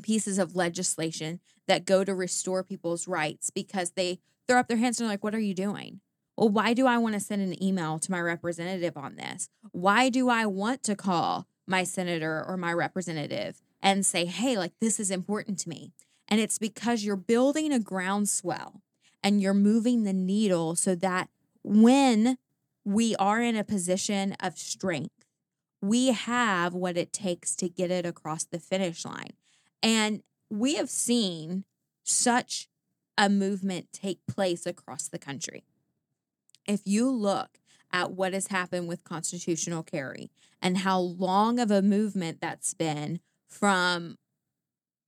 [0.03, 4.99] pieces of legislation that go to restore people's rights because they throw up their hands
[4.99, 6.01] and they're like, What are you doing?
[6.37, 9.49] Well, why do I want to send an email to my representative on this?
[9.71, 14.73] Why do I want to call my senator or my representative and say, hey, like
[14.81, 15.93] this is important to me?
[16.27, 18.83] And it's because you're building a groundswell
[19.23, 21.29] and you're moving the needle so that
[21.63, 22.37] when
[22.85, 25.25] we are in a position of strength,
[25.81, 29.33] we have what it takes to get it across the finish line.
[29.83, 31.65] And we have seen
[32.05, 32.69] such
[33.17, 35.65] a movement take place across the country
[36.67, 37.59] if you look
[37.93, 40.31] at what has happened with constitutional carry
[40.61, 44.17] and how long of a movement that's been from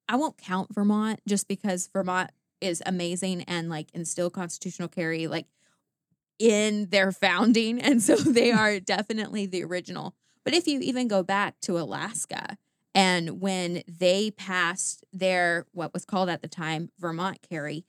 [0.08, 5.46] I won't count Vermont just because Vermont is amazing and like instill constitutional carry like
[6.38, 10.14] in their founding and so they are definitely the original.
[10.44, 12.56] But if you even go back to Alaska
[12.94, 17.84] and when they passed their what was called at the time Vermont carry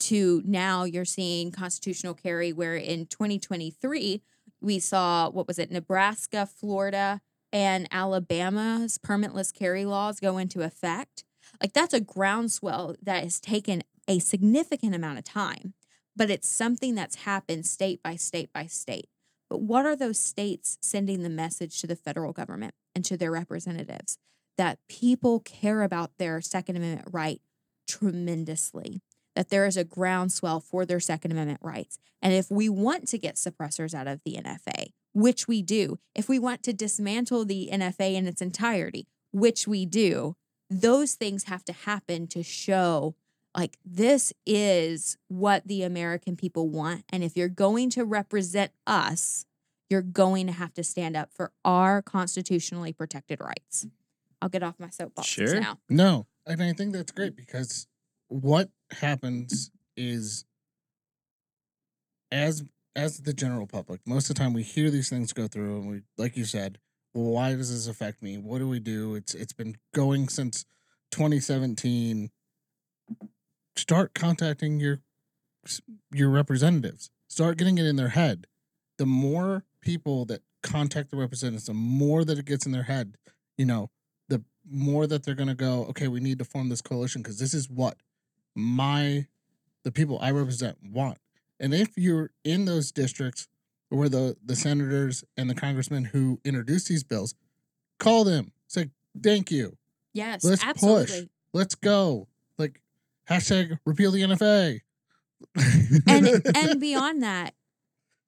[0.00, 4.22] to now you're seeing constitutional carry where in 2023
[4.60, 7.20] we saw what was it Nebraska, Florida,
[7.52, 11.24] and Alabama's permitless carry laws go into effect,
[11.60, 15.74] like that's a groundswell that has taken a significant amount of time,
[16.16, 19.08] but it's something that's happened state by state by state.
[19.50, 23.30] But what are those states sending the message to the federal government and to their
[23.30, 24.18] representatives
[24.56, 27.40] that people care about their Second Amendment right
[27.86, 29.02] tremendously?
[29.36, 31.98] That there is a groundswell for their Second Amendment rights.
[32.22, 36.28] And if we want to get suppressors out of the NFA, which we do, if
[36.28, 40.36] we want to dismantle the NFA in its entirety, which we do,
[40.70, 43.14] those things have to happen to show
[43.54, 47.04] like this is what the American people want.
[47.10, 49.46] And if you're going to represent us,
[49.88, 53.86] you're going to have to stand up for our constitutionally protected rights.
[54.42, 55.60] I'll get off my soapbox Sure.
[55.60, 55.78] now.
[55.88, 57.86] No, and I think that's great because
[58.28, 60.44] what happens is
[62.32, 62.64] as
[62.96, 65.88] as the general public, most of the time we hear these things go through and
[65.90, 66.78] we like you said,
[67.12, 68.38] well, why does this affect me?
[68.38, 69.14] What do we do?
[69.14, 70.64] It's it's been going since
[71.12, 72.30] 2017.
[73.76, 75.00] Start contacting your
[76.12, 77.10] your representatives.
[77.28, 78.46] Start getting it in their head.
[78.98, 83.16] The more people that contact the representatives, the more that it gets in their head,
[83.56, 83.90] you know,
[84.28, 87.38] the more that they're going to go, okay, we need to form this coalition because
[87.38, 87.96] this is what
[88.54, 89.26] my
[89.82, 91.18] the people I represent want.
[91.60, 93.48] And if you're in those districts
[93.88, 97.34] where the the senators and the congressmen who introduce these bills,
[97.98, 98.52] call them.
[98.66, 98.90] Say
[99.22, 99.76] thank you.
[100.12, 101.22] Yes, Let's push.
[101.52, 102.28] Let's go.
[103.28, 104.80] Hashtag repeal the NFA.
[106.06, 107.54] and and beyond that,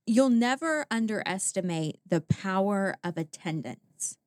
[0.07, 4.18] you'll never underestimate the power of attendance.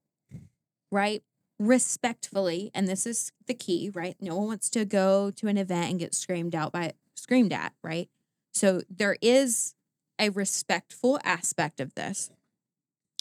[0.91, 1.23] Right?
[1.59, 4.15] Respectfully, and this is the key, right?
[4.21, 7.73] No one wants to go to an event and get screamed out by screamed at,
[7.83, 8.09] right?
[8.53, 9.75] So there is
[10.19, 12.29] a respectful aspect of this.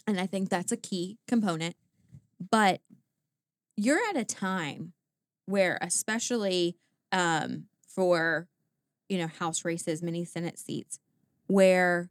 [0.06, 1.76] And I think that's a key component.
[2.50, 2.80] But
[3.76, 4.92] you're at a time
[5.46, 6.76] where, especially
[7.12, 8.48] um, for
[9.08, 11.00] you know, House races, many Senate seats,
[11.46, 12.10] where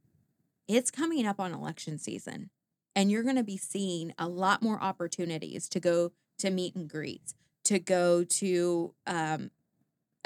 [0.67, 2.49] it's coming up on election season.
[2.95, 6.89] And you're going to be seeing a lot more opportunities to go to meet and
[6.89, 7.35] greets,
[7.65, 9.51] to go to um,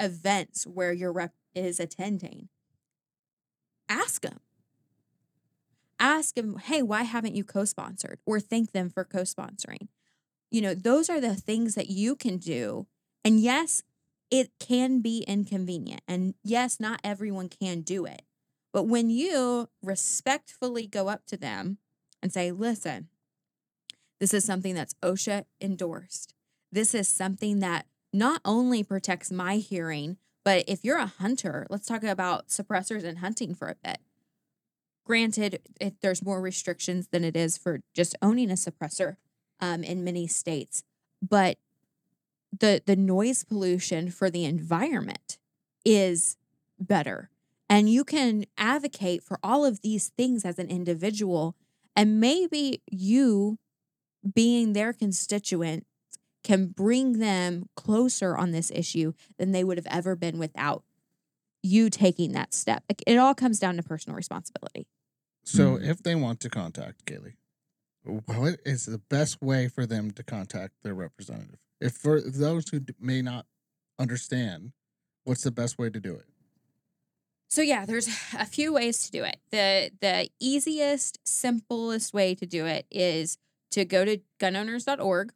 [0.00, 2.48] events where your rep is attending.
[3.88, 4.40] Ask them.
[6.00, 8.18] Ask them, hey, why haven't you co sponsored?
[8.24, 9.88] Or thank them for co sponsoring.
[10.50, 12.86] You know, those are the things that you can do.
[13.24, 13.82] And yes,
[14.32, 16.00] it can be inconvenient.
[16.08, 18.22] And yes, not everyone can do it.
[18.72, 21.76] But when you respectfully go up to them
[22.22, 23.08] and say, listen,
[24.18, 26.34] this is something that's OSHA endorsed.
[26.72, 31.86] This is something that not only protects my hearing, but if you're a hunter, let's
[31.86, 33.98] talk about suppressors and hunting for a bit.
[35.04, 39.16] Granted, it, there's more restrictions than it is for just owning a suppressor
[39.60, 40.84] um, in many states,
[41.20, 41.58] but
[42.58, 45.38] the the noise pollution for the environment
[45.84, 46.36] is
[46.78, 47.30] better
[47.68, 51.56] and you can advocate for all of these things as an individual
[51.96, 53.58] and maybe you
[54.34, 55.86] being their constituent
[56.44, 60.84] can bring them closer on this issue than they would have ever been without
[61.62, 64.86] you taking that step it all comes down to personal responsibility
[65.44, 65.84] So Hmm.
[65.84, 67.34] if they want to contact Kailey,
[68.04, 71.58] what is the best way for them to contact their representative?
[71.82, 73.46] If for those who may not
[73.98, 74.72] understand,
[75.24, 76.26] what's the best way to do it?
[77.48, 78.08] So yeah, there's
[78.38, 79.38] a few ways to do it.
[79.50, 83.36] The the easiest, simplest way to do it is
[83.72, 85.32] to go to gunowners.org.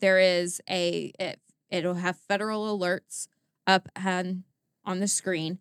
[0.00, 3.28] There is a it, it'll have federal alerts
[3.66, 4.44] up on
[4.84, 5.58] on the screen.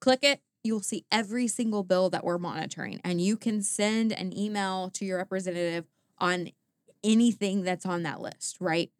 [0.00, 4.36] Click it, you'll see every single bill that we're monitoring and you can send an
[4.36, 5.84] email to your representative
[6.18, 6.48] on
[7.04, 8.90] anything that's on that list, right?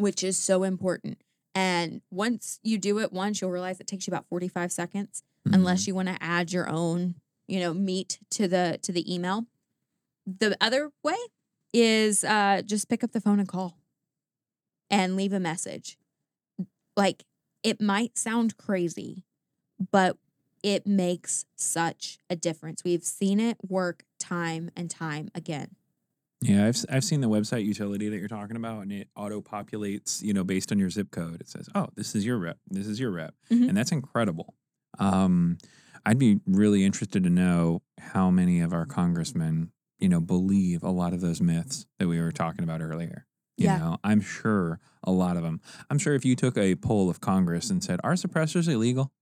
[0.00, 1.18] Which is so important.
[1.54, 5.22] And once you do it once, you'll realize it takes you about 45 seconds
[5.52, 7.16] unless you want to add your own,
[7.48, 9.46] you know, meat to the to the email.
[10.26, 11.16] The other way
[11.72, 13.78] is uh just pick up the phone and call
[14.90, 15.98] and leave a message.
[16.96, 17.24] Like
[17.62, 19.24] it might sound crazy,
[19.90, 20.16] but
[20.62, 22.84] it makes such a difference.
[22.84, 25.76] We've seen it work time and time again.
[26.42, 30.22] Yeah, I've I've seen the website utility that you're talking about, and it auto populates,
[30.22, 31.40] you know, based on your zip code.
[31.40, 32.58] It says, "Oh, this is your rep.
[32.70, 33.68] This is your rep," Mhm.
[33.68, 34.54] and that's incredible.
[34.98, 35.58] Um,
[36.06, 40.90] I'd be really interested to know how many of our congressmen, you know, believe a
[40.90, 43.26] lot of those myths that we were talking about earlier.
[43.58, 43.78] You Yeah.
[43.78, 45.60] know, I'm sure a lot of them.
[45.90, 49.12] I'm sure if you took a poll of Congress and said, "Are suppressors illegal?"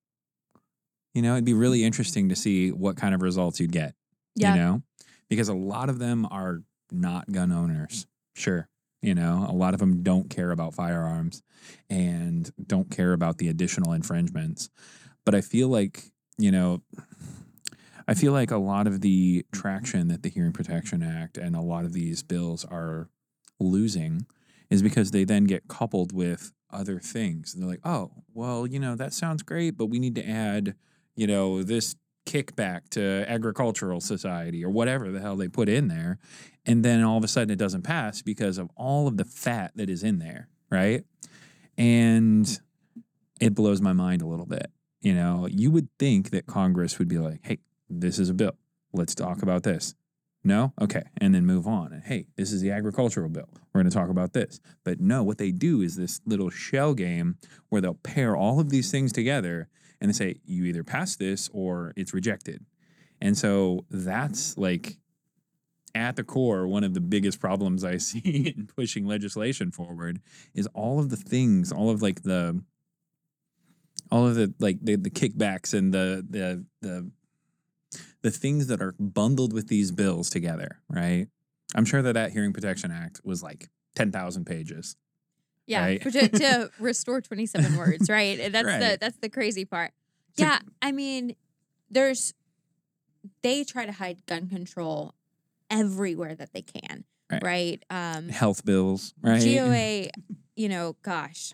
[1.15, 3.95] You know, it'd be really interesting to see what kind of results you'd get
[4.37, 4.55] Yeah.
[4.55, 4.83] you know
[5.29, 8.07] because a lot of them are not gun owners
[8.39, 8.69] Sure.
[9.03, 11.43] You know, a lot of them don't care about firearms
[11.91, 14.71] and don't care about the additional infringements.
[15.25, 16.83] But I feel like, you know,
[18.07, 21.61] I feel like a lot of the traction that the Hearing Protection Act and a
[21.61, 23.09] lot of these bills are
[23.61, 24.27] losing
[24.71, 27.55] is because they then get coupled with other things.
[27.55, 30.75] And they're like, oh, well, you know, that sounds great, but we need to add,
[31.15, 31.97] you know, this
[32.29, 36.19] kickback to agricultural society or whatever the hell they put in there.
[36.67, 39.73] And then all of a sudden it doesn't pass because of all of the fat
[39.77, 41.05] that is in there, right?
[41.79, 42.61] And
[43.41, 44.71] it blows my mind a little bit.
[45.01, 47.59] You know, you would think that Congress would be like, hey,
[47.89, 48.57] this is a bill.
[48.93, 49.95] Let's talk about this.
[50.45, 50.73] No?
[50.81, 51.05] Okay.
[51.17, 51.93] And then move on.
[51.93, 53.49] And hey, this is the agricultural bill.
[53.73, 54.61] We're going to talk about this.
[54.85, 57.37] But no, what they do is this little shell game
[57.71, 59.69] where they'll pair all of these things together
[60.01, 62.65] and they say, you either pass this or it's rejected.
[63.21, 64.97] And so that's like
[65.95, 70.21] at the core, one of the biggest problems I see in pushing legislation forward
[70.55, 72.63] is all of the things, all of like the
[74.11, 77.11] all of the like the, the kickbacks and the the the
[78.23, 81.29] the things that are bundled with these bills together, right?
[81.75, 84.97] I'm sure that that Hearing Protection Act was like 10,000 pages.
[85.69, 86.03] Yeah, Right.
[86.03, 88.41] to, to restore 27 words, right?
[88.41, 89.93] And That's the that's the crazy part.
[90.37, 91.37] So- yeah, I mean,
[91.91, 92.33] there's
[93.43, 95.15] they try to hide gun control
[95.71, 97.43] everywhere that they can, Right.
[97.45, 97.85] right?
[97.91, 99.41] Um Health bills, right?
[99.43, 100.09] GOA,
[100.57, 101.53] you know, gosh,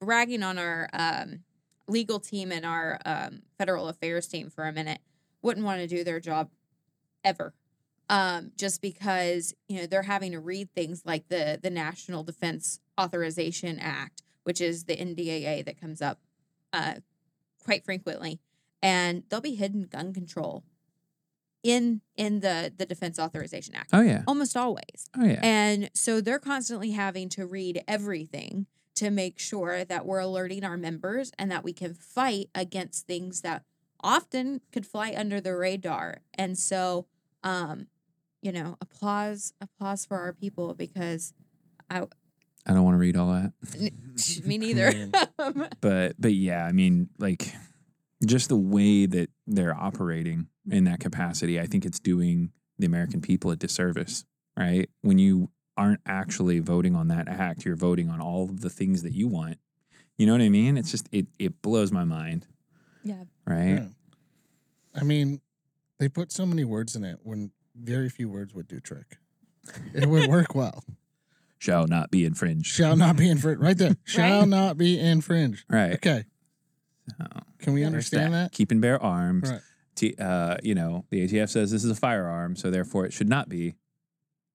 [0.00, 1.40] bragging on our um,
[1.88, 5.00] legal team and our um, federal affairs team for a minute,
[5.42, 6.50] wouldn't want to do their job
[7.24, 7.54] ever.
[8.10, 12.80] Um, just because you know they're having to read things like the the National Defense
[12.98, 16.20] Authorization Act, which is the NDAA that comes up
[16.72, 16.94] uh,
[17.64, 18.40] quite frequently,
[18.82, 20.64] and there'll be hidden gun control
[21.62, 24.22] in in the the Defense Authorization Act Oh, yeah.
[24.26, 25.08] almost always.
[25.18, 25.40] Oh, yeah.
[25.42, 30.76] And so they're constantly having to read everything to make sure that we're alerting our
[30.76, 33.62] members and that we can fight against things that
[34.02, 36.22] often could fly under the radar.
[36.34, 37.06] And so,
[37.44, 37.86] um,
[38.42, 41.32] you know, applause, applause for our people because
[41.90, 42.06] I
[42.66, 43.52] don't want to read all that.
[44.44, 45.10] me neither.
[45.80, 47.52] But but yeah, I mean, like
[48.26, 53.20] just the way that they're operating in that capacity, I think it's doing the American
[53.20, 54.24] people a disservice,
[54.56, 54.90] right?
[55.02, 59.02] When you aren't actually voting on that act, you're voting on all of the things
[59.02, 59.58] that you want.
[60.16, 60.76] You know what I mean?
[60.76, 62.46] It's just it it blows my mind,
[63.04, 63.24] yeah.
[63.46, 63.68] right?
[63.74, 63.86] Yeah.
[64.94, 65.40] I mean,
[65.98, 69.18] they put so many words in it when very few words would do trick.
[69.94, 70.82] It would work well.
[71.58, 72.66] Shall not be infringed.
[72.66, 73.60] Shall not be infringed.
[73.60, 73.96] Right there.
[74.04, 75.64] Shall not be infringed.
[75.68, 75.94] Right.
[75.94, 76.24] Okay.
[77.18, 77.24] So,
[77.58, 78.52] Can we there's understand that?
[78.52, 79.50] Keep and bear arms.
[79.50, 79.60] Right.
[79.96, 83.28] T, uh, you know, the ATF says this is a firearm, so therefore it should
[83.28, 83.74] not be,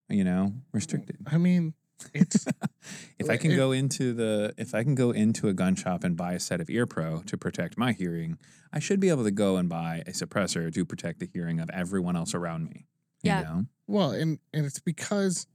[0.08, 1.18] you know, restricted.
[1.26, 1.74] I mean,
[2.14, 2.46] it's
[3.18, 6.04] If I can it- go into the if I can go into a gun shop
[6.04, 8.38] and buy a set of ear pro to protect my hearing,
[8.72, 11.68] I should be able to go and buy a suppressor to protect the hearing of
[11.70, 12.86] everyone else around me.
[13.22, 13.40] You Yeah.
[13.42, 13.66] know?
[13.86, 15.46] well, and and it's because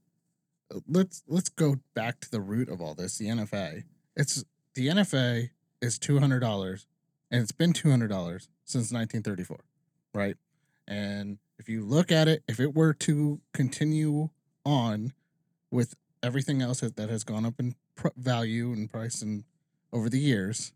[0.88, 3.17] let's let's go back to the root of all this.
[3.17, 3.84] The NFA.
[4.15, 4.43] It's
[4.76, 5.49] the NFA
[5.82, 6.86] is two hundred dollars,
[7.32, 9.59] and it's been two hundred dollars since nineteen thirty four,
[10.13, 10.36] right?
[10.88, 14.30] And if you look at it, if it were to continue
[14.65, 15.13] on
[15.72, 19.43] with everything else that, that has gone up in pr- value and price and
[19.93, 20.74] over the years,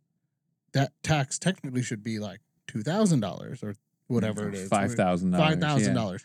[0.73, 3.75] that tax technically should be like two thousand dollars or
[4.07, 4.69] whatever it is.
[4.69, 5.49] Five thousand dollars.
[5.49, 6.23] Five thousand dollars.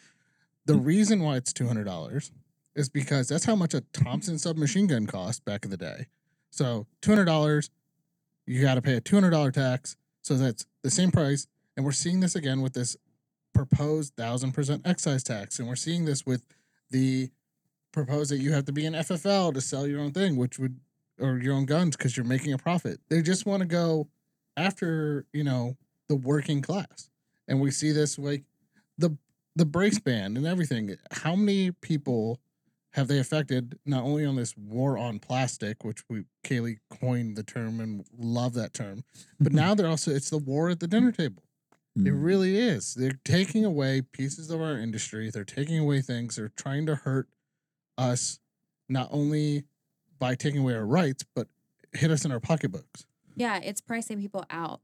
[0.67, 0.85] The mm.
[0.85, 2.31] reason why it's two hundred dollars
[2.75, 6.07] is because that's how much a Thompson submachine gun cost back in the day.
[6.51, 7.71] So two hundred dollars,
[8.47, 9.97] you got to pay a two hundred dollar tax.
[10.23, 11.47] So that's the same price,
[11.77, 12.97] and we're seeing this again with this
[13.55, 16.47] proposed thousand percent excise tax, and we're seeing this with
[16.91, 17.31] the
[17.93, 20.79] proposed that you have to be an FFL to sell your own thing, which would
[21.21, 23.01] or your own guns because you're making a profit.
[23.09, 24.09] They just want to go
[24.57, 25.77] after you know
[26.09, 27.11] the working class,
[27.47, 28.45] and we see this like
[28.97, 29.17] the
[29.57, 30.97] the brace ban and everything.
[31.11, 32.41] How many people
[32.99, 33.79] have they affected?
[33.87, 38.55] Not only on this war on plastic, which we Kailey coined the term and love
[38.55, 39.05] that term,
[39.39, 41.45] but now they're also it's the war at the dinner table.
[41.95, 42.25] It Mm.
[42.25, 42.95] really is.
[42.95, 45.31] They're taking away pieces of our industry.
[45.31, 46.37] They're taking away things.
[46.37, 47.29] They're trying to hurt
[47.97, 48.41] us,
[48.89, 49.65] not only
[50.19, 51.49] by taking away our rights, but
[51.93, 53.07] hit us in our pocketbooks.
[53.37, 54.81] Yeah, it's pricing people out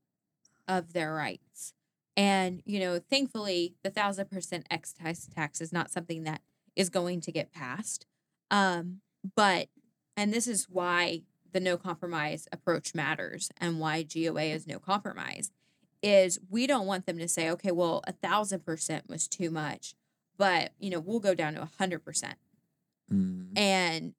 [0.69, 1.75] of their rights.
[2.17, 6.43] And, you know, thankfully, the thousand percent excise tax is not something that
[6.77, 8.07] is going to get passed.
[8.51, 9.01] Um,
[9.37, 9.69] but,
[10.17, 11.23] and this is why
[11.53, 15.51] the no compromise approach matters and why GOA is no compromise
[16.03, 19.95] is we don't want them to say, okay, well, a thousand percent was too much,
[20.37, 22.37] but, you know, we'll go down to a hundred percent.
[23.13, 23.49] Mm.
[23.55, 24.15] and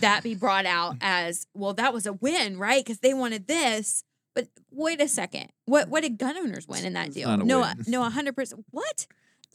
[0.00, 4.04] that be brought out as well that was a win right because they wanted this
[4.34, 7.44] but wait a second what what did gun owners win in that deal not a
[7.44, 7.84] no win.
[7.86, 9.06] no 100% what It's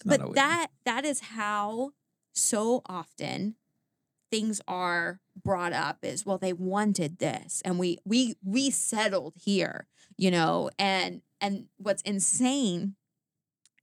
[0.05, 1.91] but that that is how
[2.35, 3.55] so often
[4.31, 9.87] things are brought up is well they wanted this and we we we settled here
[10.17, 12.95] you know and and what's insane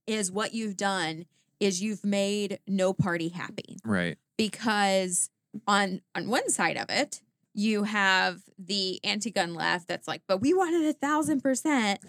[0.05, 1.25] is what you've done
[1.59, 4.17] is you've made no party happy right.
[4.37, 5.29] because
[5.67, 7.21] on on one side of it
[7.53, 11.99] you have the anti-gun left that's like but we wanted a thousand percent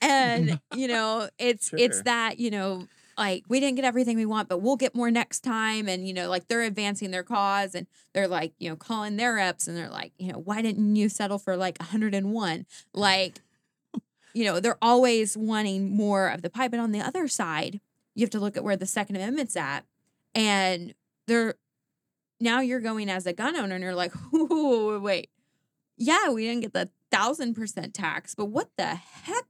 [0.00, 2.86] and you know it's it's that you know
[3.16, 6.14] like we didn't get everything we want but we'll get more next time and you
[6.14, 9.76] know like they're advancing their cause and they're like you know calling their reps and
[9.76, 13.40] they're like you know why didn't you settle for like 101 like
[14.34, 17.80] you know they're always wanting more of the pie but on the other side
[18.14, 19.84] you have to look at where the second amendment's at
[20.34, 20.94] and
[21.26, 21.54] they're
[22.40, 25.30] now you're going as a gun owner and you're like wait
[25.96, 29.44] yeah we didn't get the thousand percent tax but what the heck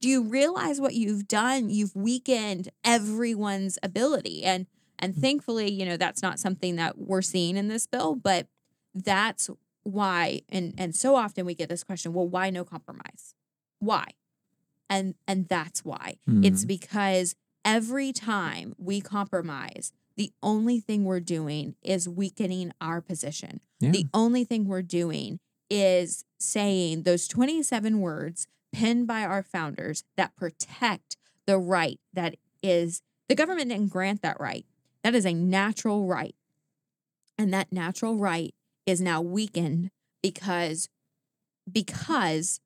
[0.00, 1.70] do you realize what you've done?
[1.70, 4.66] You've weakened everyone's ability and
[4.98, 8.46] and thankfully you know that's not something that we're seeing in this bill but
[8.94, 9.48] that's
[9.82, 13.34] why and and so often we get this question well why no compromise?
[13.78, 14.06] Why?
[14.88, 16.16] And and that's why.
[16.26, 16.68] It's Mhm.
[16.68, 17.34] because
[17.64, 23.60] every time we compromise the only thing we're doing is weakening our position.
[23.80, 23.90] Yeah.
[23.92, 25.40] the only thing we're doing
[25.70, 31.16] is saying those 27 words penned by our founders that protect
[31.46, 34.66] the right that is the government didn't grant that right.
[35.02, 36.34] That is a natural right.
[37.38, 38.54] And that natural right
[38.86, 39.90] is now weakened
[40.22, 40.88] because
[41.70, 42.60] because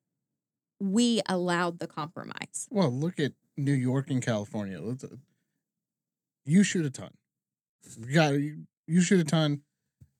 [0.79, 2.67] we allowed the compromise.
[2.69, 4.81] Well, look at New York and California.
[4.81, 5.15] Let's, uh,
[6.45, 7.11] you shoot a ton.
[7.97, 9.61] You got you, you shoot a ton.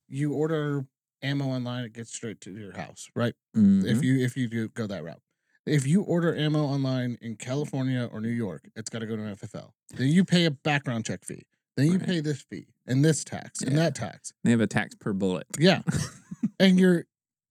[0.07, 0.85] You order
[1.21, 3.33] ammo online, it gets straight to your house, right?
[3.53, 4.03] If Mhm.
[4.03, 5.21] you if you do go that route.
[5.65, 9.23] If you order ammo online in California or New York, it's got to go to
[9.23, 9.71] an FFL.
[9.95, 11.43] Then you pay a background check fee.
[11.75, 12.05] Then you Right.
[12.07, 13.77] pay this fee and this tax and Yeah.
[13.85, 14.31] that tax.
[14.43, 15.47] they have a tax per bullet.
[15.59, 15.81] Yeah.
[16.59, 17.05] and you're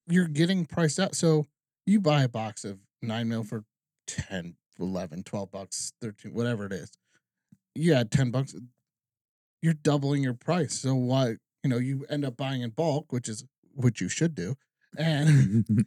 [0.07, 1.15] you're getting priced out.
[1.15, 1.49] So
[1.87, 3.65] you buy a box of nine mil for
[4.07, 6.91] 10, 11, 12 bucks, 13, whatever it is.
[7.75, 8.61] You add 10 bucks, uh,
[9.63, 10.75] you're doubling your price.
[10.79, 13.45] So why, you know, you end up buying in bulk, which is
[13.75, 14.57] what you should do.
[14.97, 15.65] And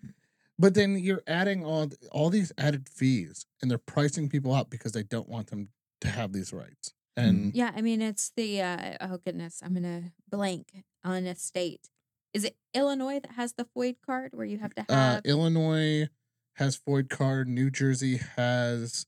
[0.60, 4.92] but then you're adding all all these added fees and they're pricing people out because
[4.92, 5.70] they don't want them
[6.02, 6.94] to have these rights.
[7.16, 11.90] And Yeah, I mean it's the uh, oh goodness, I'm gonna blank on a state.
[12.34, 16.10] Is it Illinois that has the FOID card where you have to uh, have Illinois
[16.56, 17.48] has FOID card.
[17.48, 19.06] New Jersey has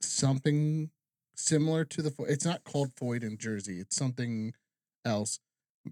[0.00, 0.90] something
[1.36, 2.10] similar to the.
[2.10, 3.80] Fo- It's not called FOID in Jersey.
[3.80, 4.54] It's something
[5.04, 5.38] else.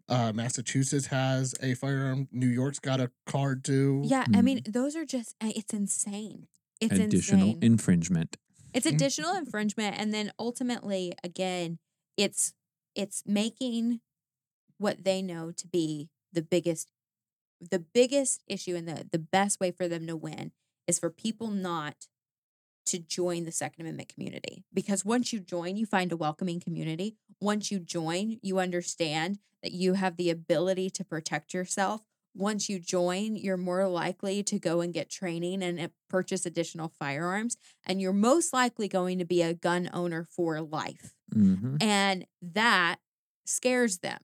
[0.08, 2.28] Uh, Massachusetts has a firearm.
[2.30, 4.02] New York's got a card too.
[4.04, 6.48] Yeah, I mean those are just uh, it's insane.
[6.80, 7.62] It's Additional insane.
[7.62, 8.36] infringement.
[8.74, 8.94] It's Mhm.
[8.94, 11.78] additional infringement, and then ultimately, again,
[12.16, 12.52] it's
[12.94, 14.00] it's making
[14.78, 16.90] what they know to be the biggest,
[17.60, 20.52] the biggest issue, and the the best way for them to win
[20.86, 22.08] is for people not
[22.88, 24.64] to join the Second Amendment community.
[24.72, 27.16] Because once you join, you find a welcoming community.
[27.40, 32.02] Once you join, you understand that you have the ability to protect yourself.
[32.34, 36.88] Once you join, you're more likely to go and get training and uh, purchase additional
[36.88, 41.14] firearms and you're most likely going to be a gun owner for life.
[41.32, 42.96] hmm And that
[43.44, 44.20] scares them.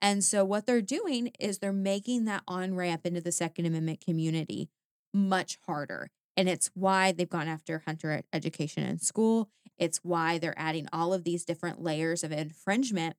[0.00, 4.00] And so, what they're doing is they're making that on ramp into the Second Amendment
[4.00, 4.68] community
[5.12, 6.10] much harder.
[6.36, 9.48] And it's why they've gone after hunter ed- education in school.
[9.78, 13.16] It's why they're adding all of these different layers of infringement,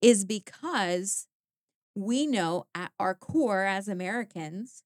[0.00, 1.26] is because
[1.94, 4.82] we know at our core as Americans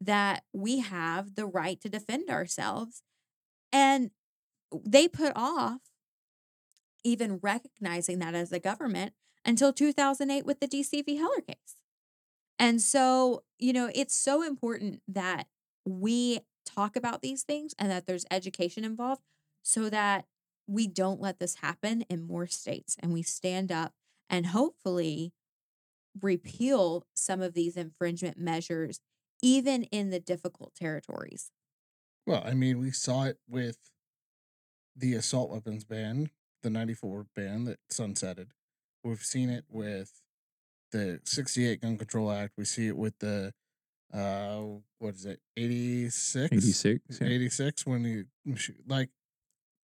[0.00, 3.02] that we have the right to defend ourselves.
[3.72, 4.10] And
[4.84, 5.80] they put off
[7.04, 9.12] even recognizing that as a government
[9.44, 11.16] until 2008 with the DC v.
[11.16, 11.76] Heller case.
[12.58, 15.46] And so, you know, it's so important that
[15.84, 19.22] we talk about these things and that there's education involved
[19.62, 20.26] so that
[20.66, 23.92] we don't let this happen in more states and we stand up
[24.28, 25.32] and hopefully
[26.20, 29.00] repeal some of these infringement measures,
[29.42, 31.50] even in the difficult territories.
[32.26, 33.78] Well, I mean, we saw it with
[34.94, 36.30] the assault weapons ban,
[36.62, 38.48] the 94 ban that sunsetted.
[39.02, 40.20] We've seen it with
[40.92, 42.54] the 68 Gun Control Act.
[42.58, 43.52] We see it with the,
[44.12, 44.62] uh,
[44.98, 46.52] what is it, 86?
[46.52, 47.20] 86.
[47.20, 47.26] yeah.
[47.26, 48.24] 86 when you,
[48.86, 49.10] like,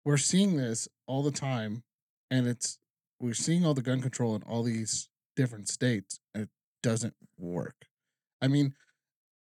[0.04, 1.82] we're seeing this all the time.
[2.30, 2.78] And it's,
[3.20, 6.48] we're seeing all the gun control in all these different states, it
[6.82, 7.86] doesn't work.
[8.40, 8.74] I mean,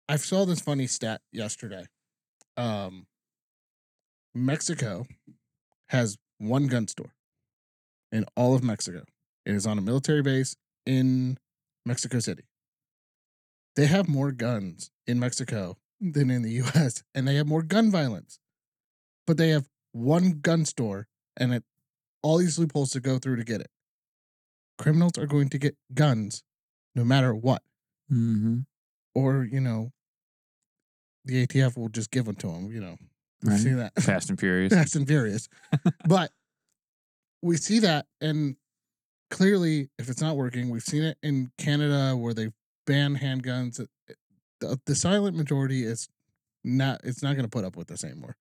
[0.08, 1.86] I saw this funny stat yesterday.
[2.56, 3.06] Um,
[4.34, 5.06] Mexico
[5.88, 7.14] has one gun store
[8.12, 9.04] in all of Mexico.
[9.46, 10.56] It is on a military base
[10.86, 11.38] in
[11.86, 12.44] Mexico City.
[13.76, 17.90] They have more guns in Mexico than in the US, and they have more gun
[17.90, 18.38] violence.
[19.26, 21.06] But they have one gun store
[21.36, 21.64] and it
[22.22, 23.70] all these loopholes to go through to get it.
[24.78, 26.42] Criminals are going to get guns
[26.94, 27.62] no matter what.
[28.10, 28.60] Mm-hmm.
[29.14, 29.92] Or, you know,
[31.24, 32.96] the ATF will just give them to them, you know.
[33.42, 33.60] Right.
[33.60, 33.92] seen that.
[34.02, 34.72] Fast and Furious.
[34.72, 35.48] Fast and Furious.
[36.06, 36.30] but
[37.42, 38.56] we see that, and
[39.30, 42.48] clearly, if it's not working, we've seen it in Canada where they
[42.86, 43.84] ban handguns.
[44.60, 46.08] The, the silent majority is
[46.62, 47.00] not.
[47.04, 48.36] It's not going to put up with this anymore,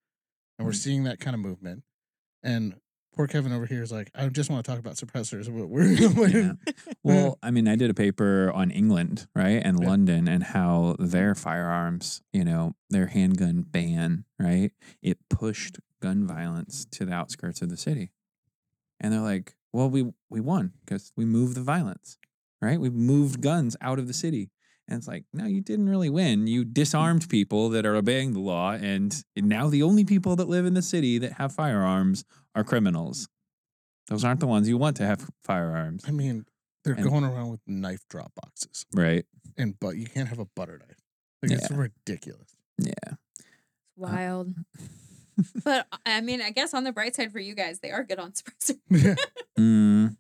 [0.57, 0.77] and we're Mm.
[0.83, 1.83] seeing that kind of movement.
[2.43, 2.75] And
[3.15, 5.45] poor Kevin over here is like, I just want to talk about suppressors.
[5.45, 6.53] but We're, Yeah.
[7.03, 9.87] Well, I mean, I did a paper on England, right, and Yeah.
[9.89, 14.71] London, and how their firearms, you know, their handgun ban, right,
[15.01, 18.11] it pushed gun violence to the outskirts of the city,
[18.99, 22.17] and they're like, "Well, we we won because we moved the violence,
[22.63, 22.79] right?
[22.79, 24.49] We moved guns out of the city."
[24.87, 26.45] And it's like, no, you didn't really win.
[26.45, 26.73] You mm.
[26.73, 30.73] disarmed people that are obeying the law, and now the only people that live in
[30.73, 33.23] the city that have firearms are criminals.
[33.23, 33.27] Mm.
[34.09, 36.45] Those aren't the ones you want to have firearms, I mean,
[36.83, 39.25] they're And- going around with knife drop boxes, right?
[39.57, 40.99] and but you can't have a butter knife.
[41.41, 42.55] Like it's ridiculous.
[42.77, 42.91] Yeah.
[43.05, 44.55] It's uh, wild.
[45.63, 48.19] but I mean, I guess on the bright side for you guys, they are good
[48.19, 49.17] on suppressor.
[49.57, 50.17] Mm,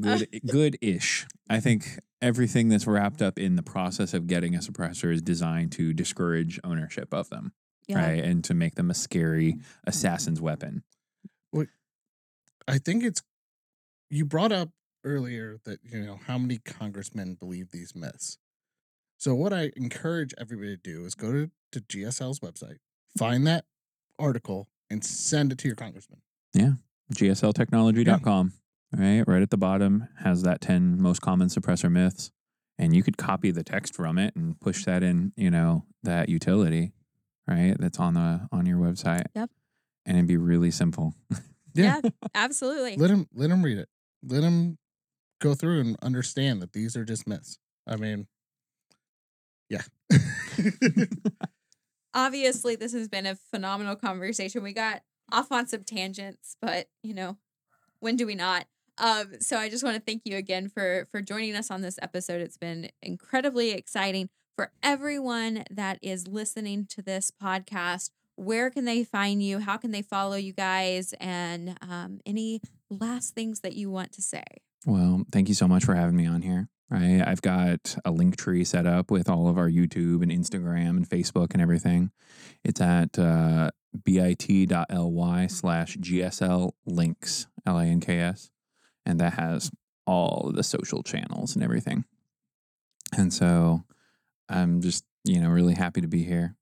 [0.00, 1.26] good, good-ish.
[1.48, 5.72] I think everything that's wrapped up in the process of getting a suppressor is designed
[5.72, 7.52] to discourage ownership of them,
[7.90, 9.60] right, and to make them a scary mm-hmm.
[9.86, 10.82] assassin's weapon.
[12.68, 13.22] I think it's
[14.10, 14.70] you brought up
[15.04, 18.38] earlier that you know how many congressmen believe these myths.
[19.18, 22.76] So what I encourage everybody to do is go to, to GSL's website,
[23.16, 23.64] find that
[24.18, 26.20] article, and send it to your congressman.
[26.52, 26.72] Yeah,
[27.14, 28.52] GSLtechnology.com,
[28.92, 32.30] right, right at the bottom has that ten most common suppressor myths,
[32.78, 36.28] and you could copy the text from it and push that in, you know, that
[36.28, 36.92] utility,
[37.46, 39.24] right, that's on the on your website.
[39.34, 39.50] Yep.
[40.04, 41.14] and it'd be really simple.
[41.74, 42.00] Yeah,
[42.34, 42.96] absolutely.
[42.96, 43.90] Let him let him read it.
[44.22, 44.78] Let him
[45.42, 47.58] go through and understand that these are just myths.
[47.86, 48.28] I mean,
[49.68, 49.82] yeah.
[52.14, 54.62] Obviously, this has been a phenomenal conversation.
[54.62, 57.36] We got off on some tangents, but you know,
[58.00, 58.64] when do we not?
[58.98, 61.98] Um, so I just want to thank you again for for joining us on this
[62.02, 62.40] episode.
[62.40, 68.10] It's been incredibly exciting for everyone that is listening to this podcast.
[68.36, 69.60] Where can they find you?
[69.60, 71.14] How can they follow you guys?
[71.20, 74.42] And um, any last things that you want to say?
[74.84, 76.68] Well, thank you so much for having me on here.
[76.88, 80.90] Right, I've got a link tree set up with all of our YouTube and Instagram
[80.90, 82.12] and Facebook and everything.
[82.62, 83.72] It's at uh,
[84.04, 88.50] bit.ly slash GSL links, L I N K S.
[89.06, 89.70] And that has
[90.06, 92.04] all the social channels and everything.
[93.16, 93.84] And so
[94.48, 96.56] I'm just, you know, really happy to be here.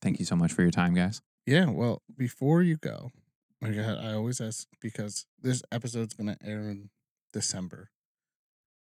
[0.00, 1.20] Thank you so much for your time, guys.
[1.46, 3.10] Yeah, well, before you go,
[3.60, 6.90] like I, I always ask because this episode's gonna air in
[7.32, 7.90] December.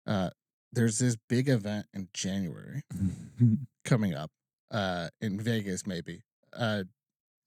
[0.08, 0.30] Uh,
[0.72, 2.84] there's this big event in January
[3.86, 4.32] coming up,
[4.72, 6.24] uh, in Vegas, maybe.
[6.54, 6.84] Uh,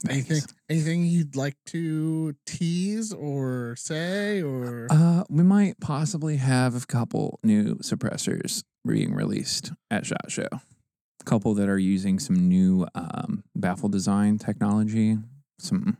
[0.05, 0.47] Thanks.
[0.69, 4.87] anything you'd like to tease or say or?
[4.91, 10.49] Uh, we might possibly have a couple new suppressors being released at Shot Show.
[10.53, 15.19] A couple that are using some new um, baffle design technology,
[15.59, 15.99] some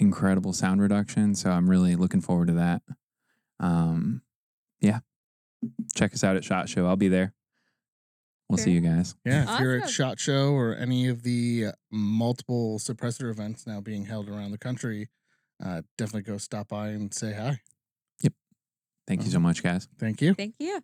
[0.00, 1.34] incredible sound reduction.
[1.34, 2.82] So I'm really looking forward to that.
[3.60, 4.22] Um,
[4.80, 5.00] yeah,
[5.94, 6.86] check us out at Shot Show.
[6.86, 7.32] I'll be there.
[8.48, 9.16] We'll see you guys.
[9.24, 9.92] Yeah, if you're at Awesome.
[9.92, 14.58] Shot Show or any of the uh, multiple suppressor events now being held around the
[14.58, 15.08] country,
[15.64, 17.60] uh, definitely go stop by and say hi.
[18.22, 18.32] Yep.
[19.08, 19.88] Thank you so much, guys.
[19.98, 20.34] Thank you.
[20.34, 20.80] Thank you.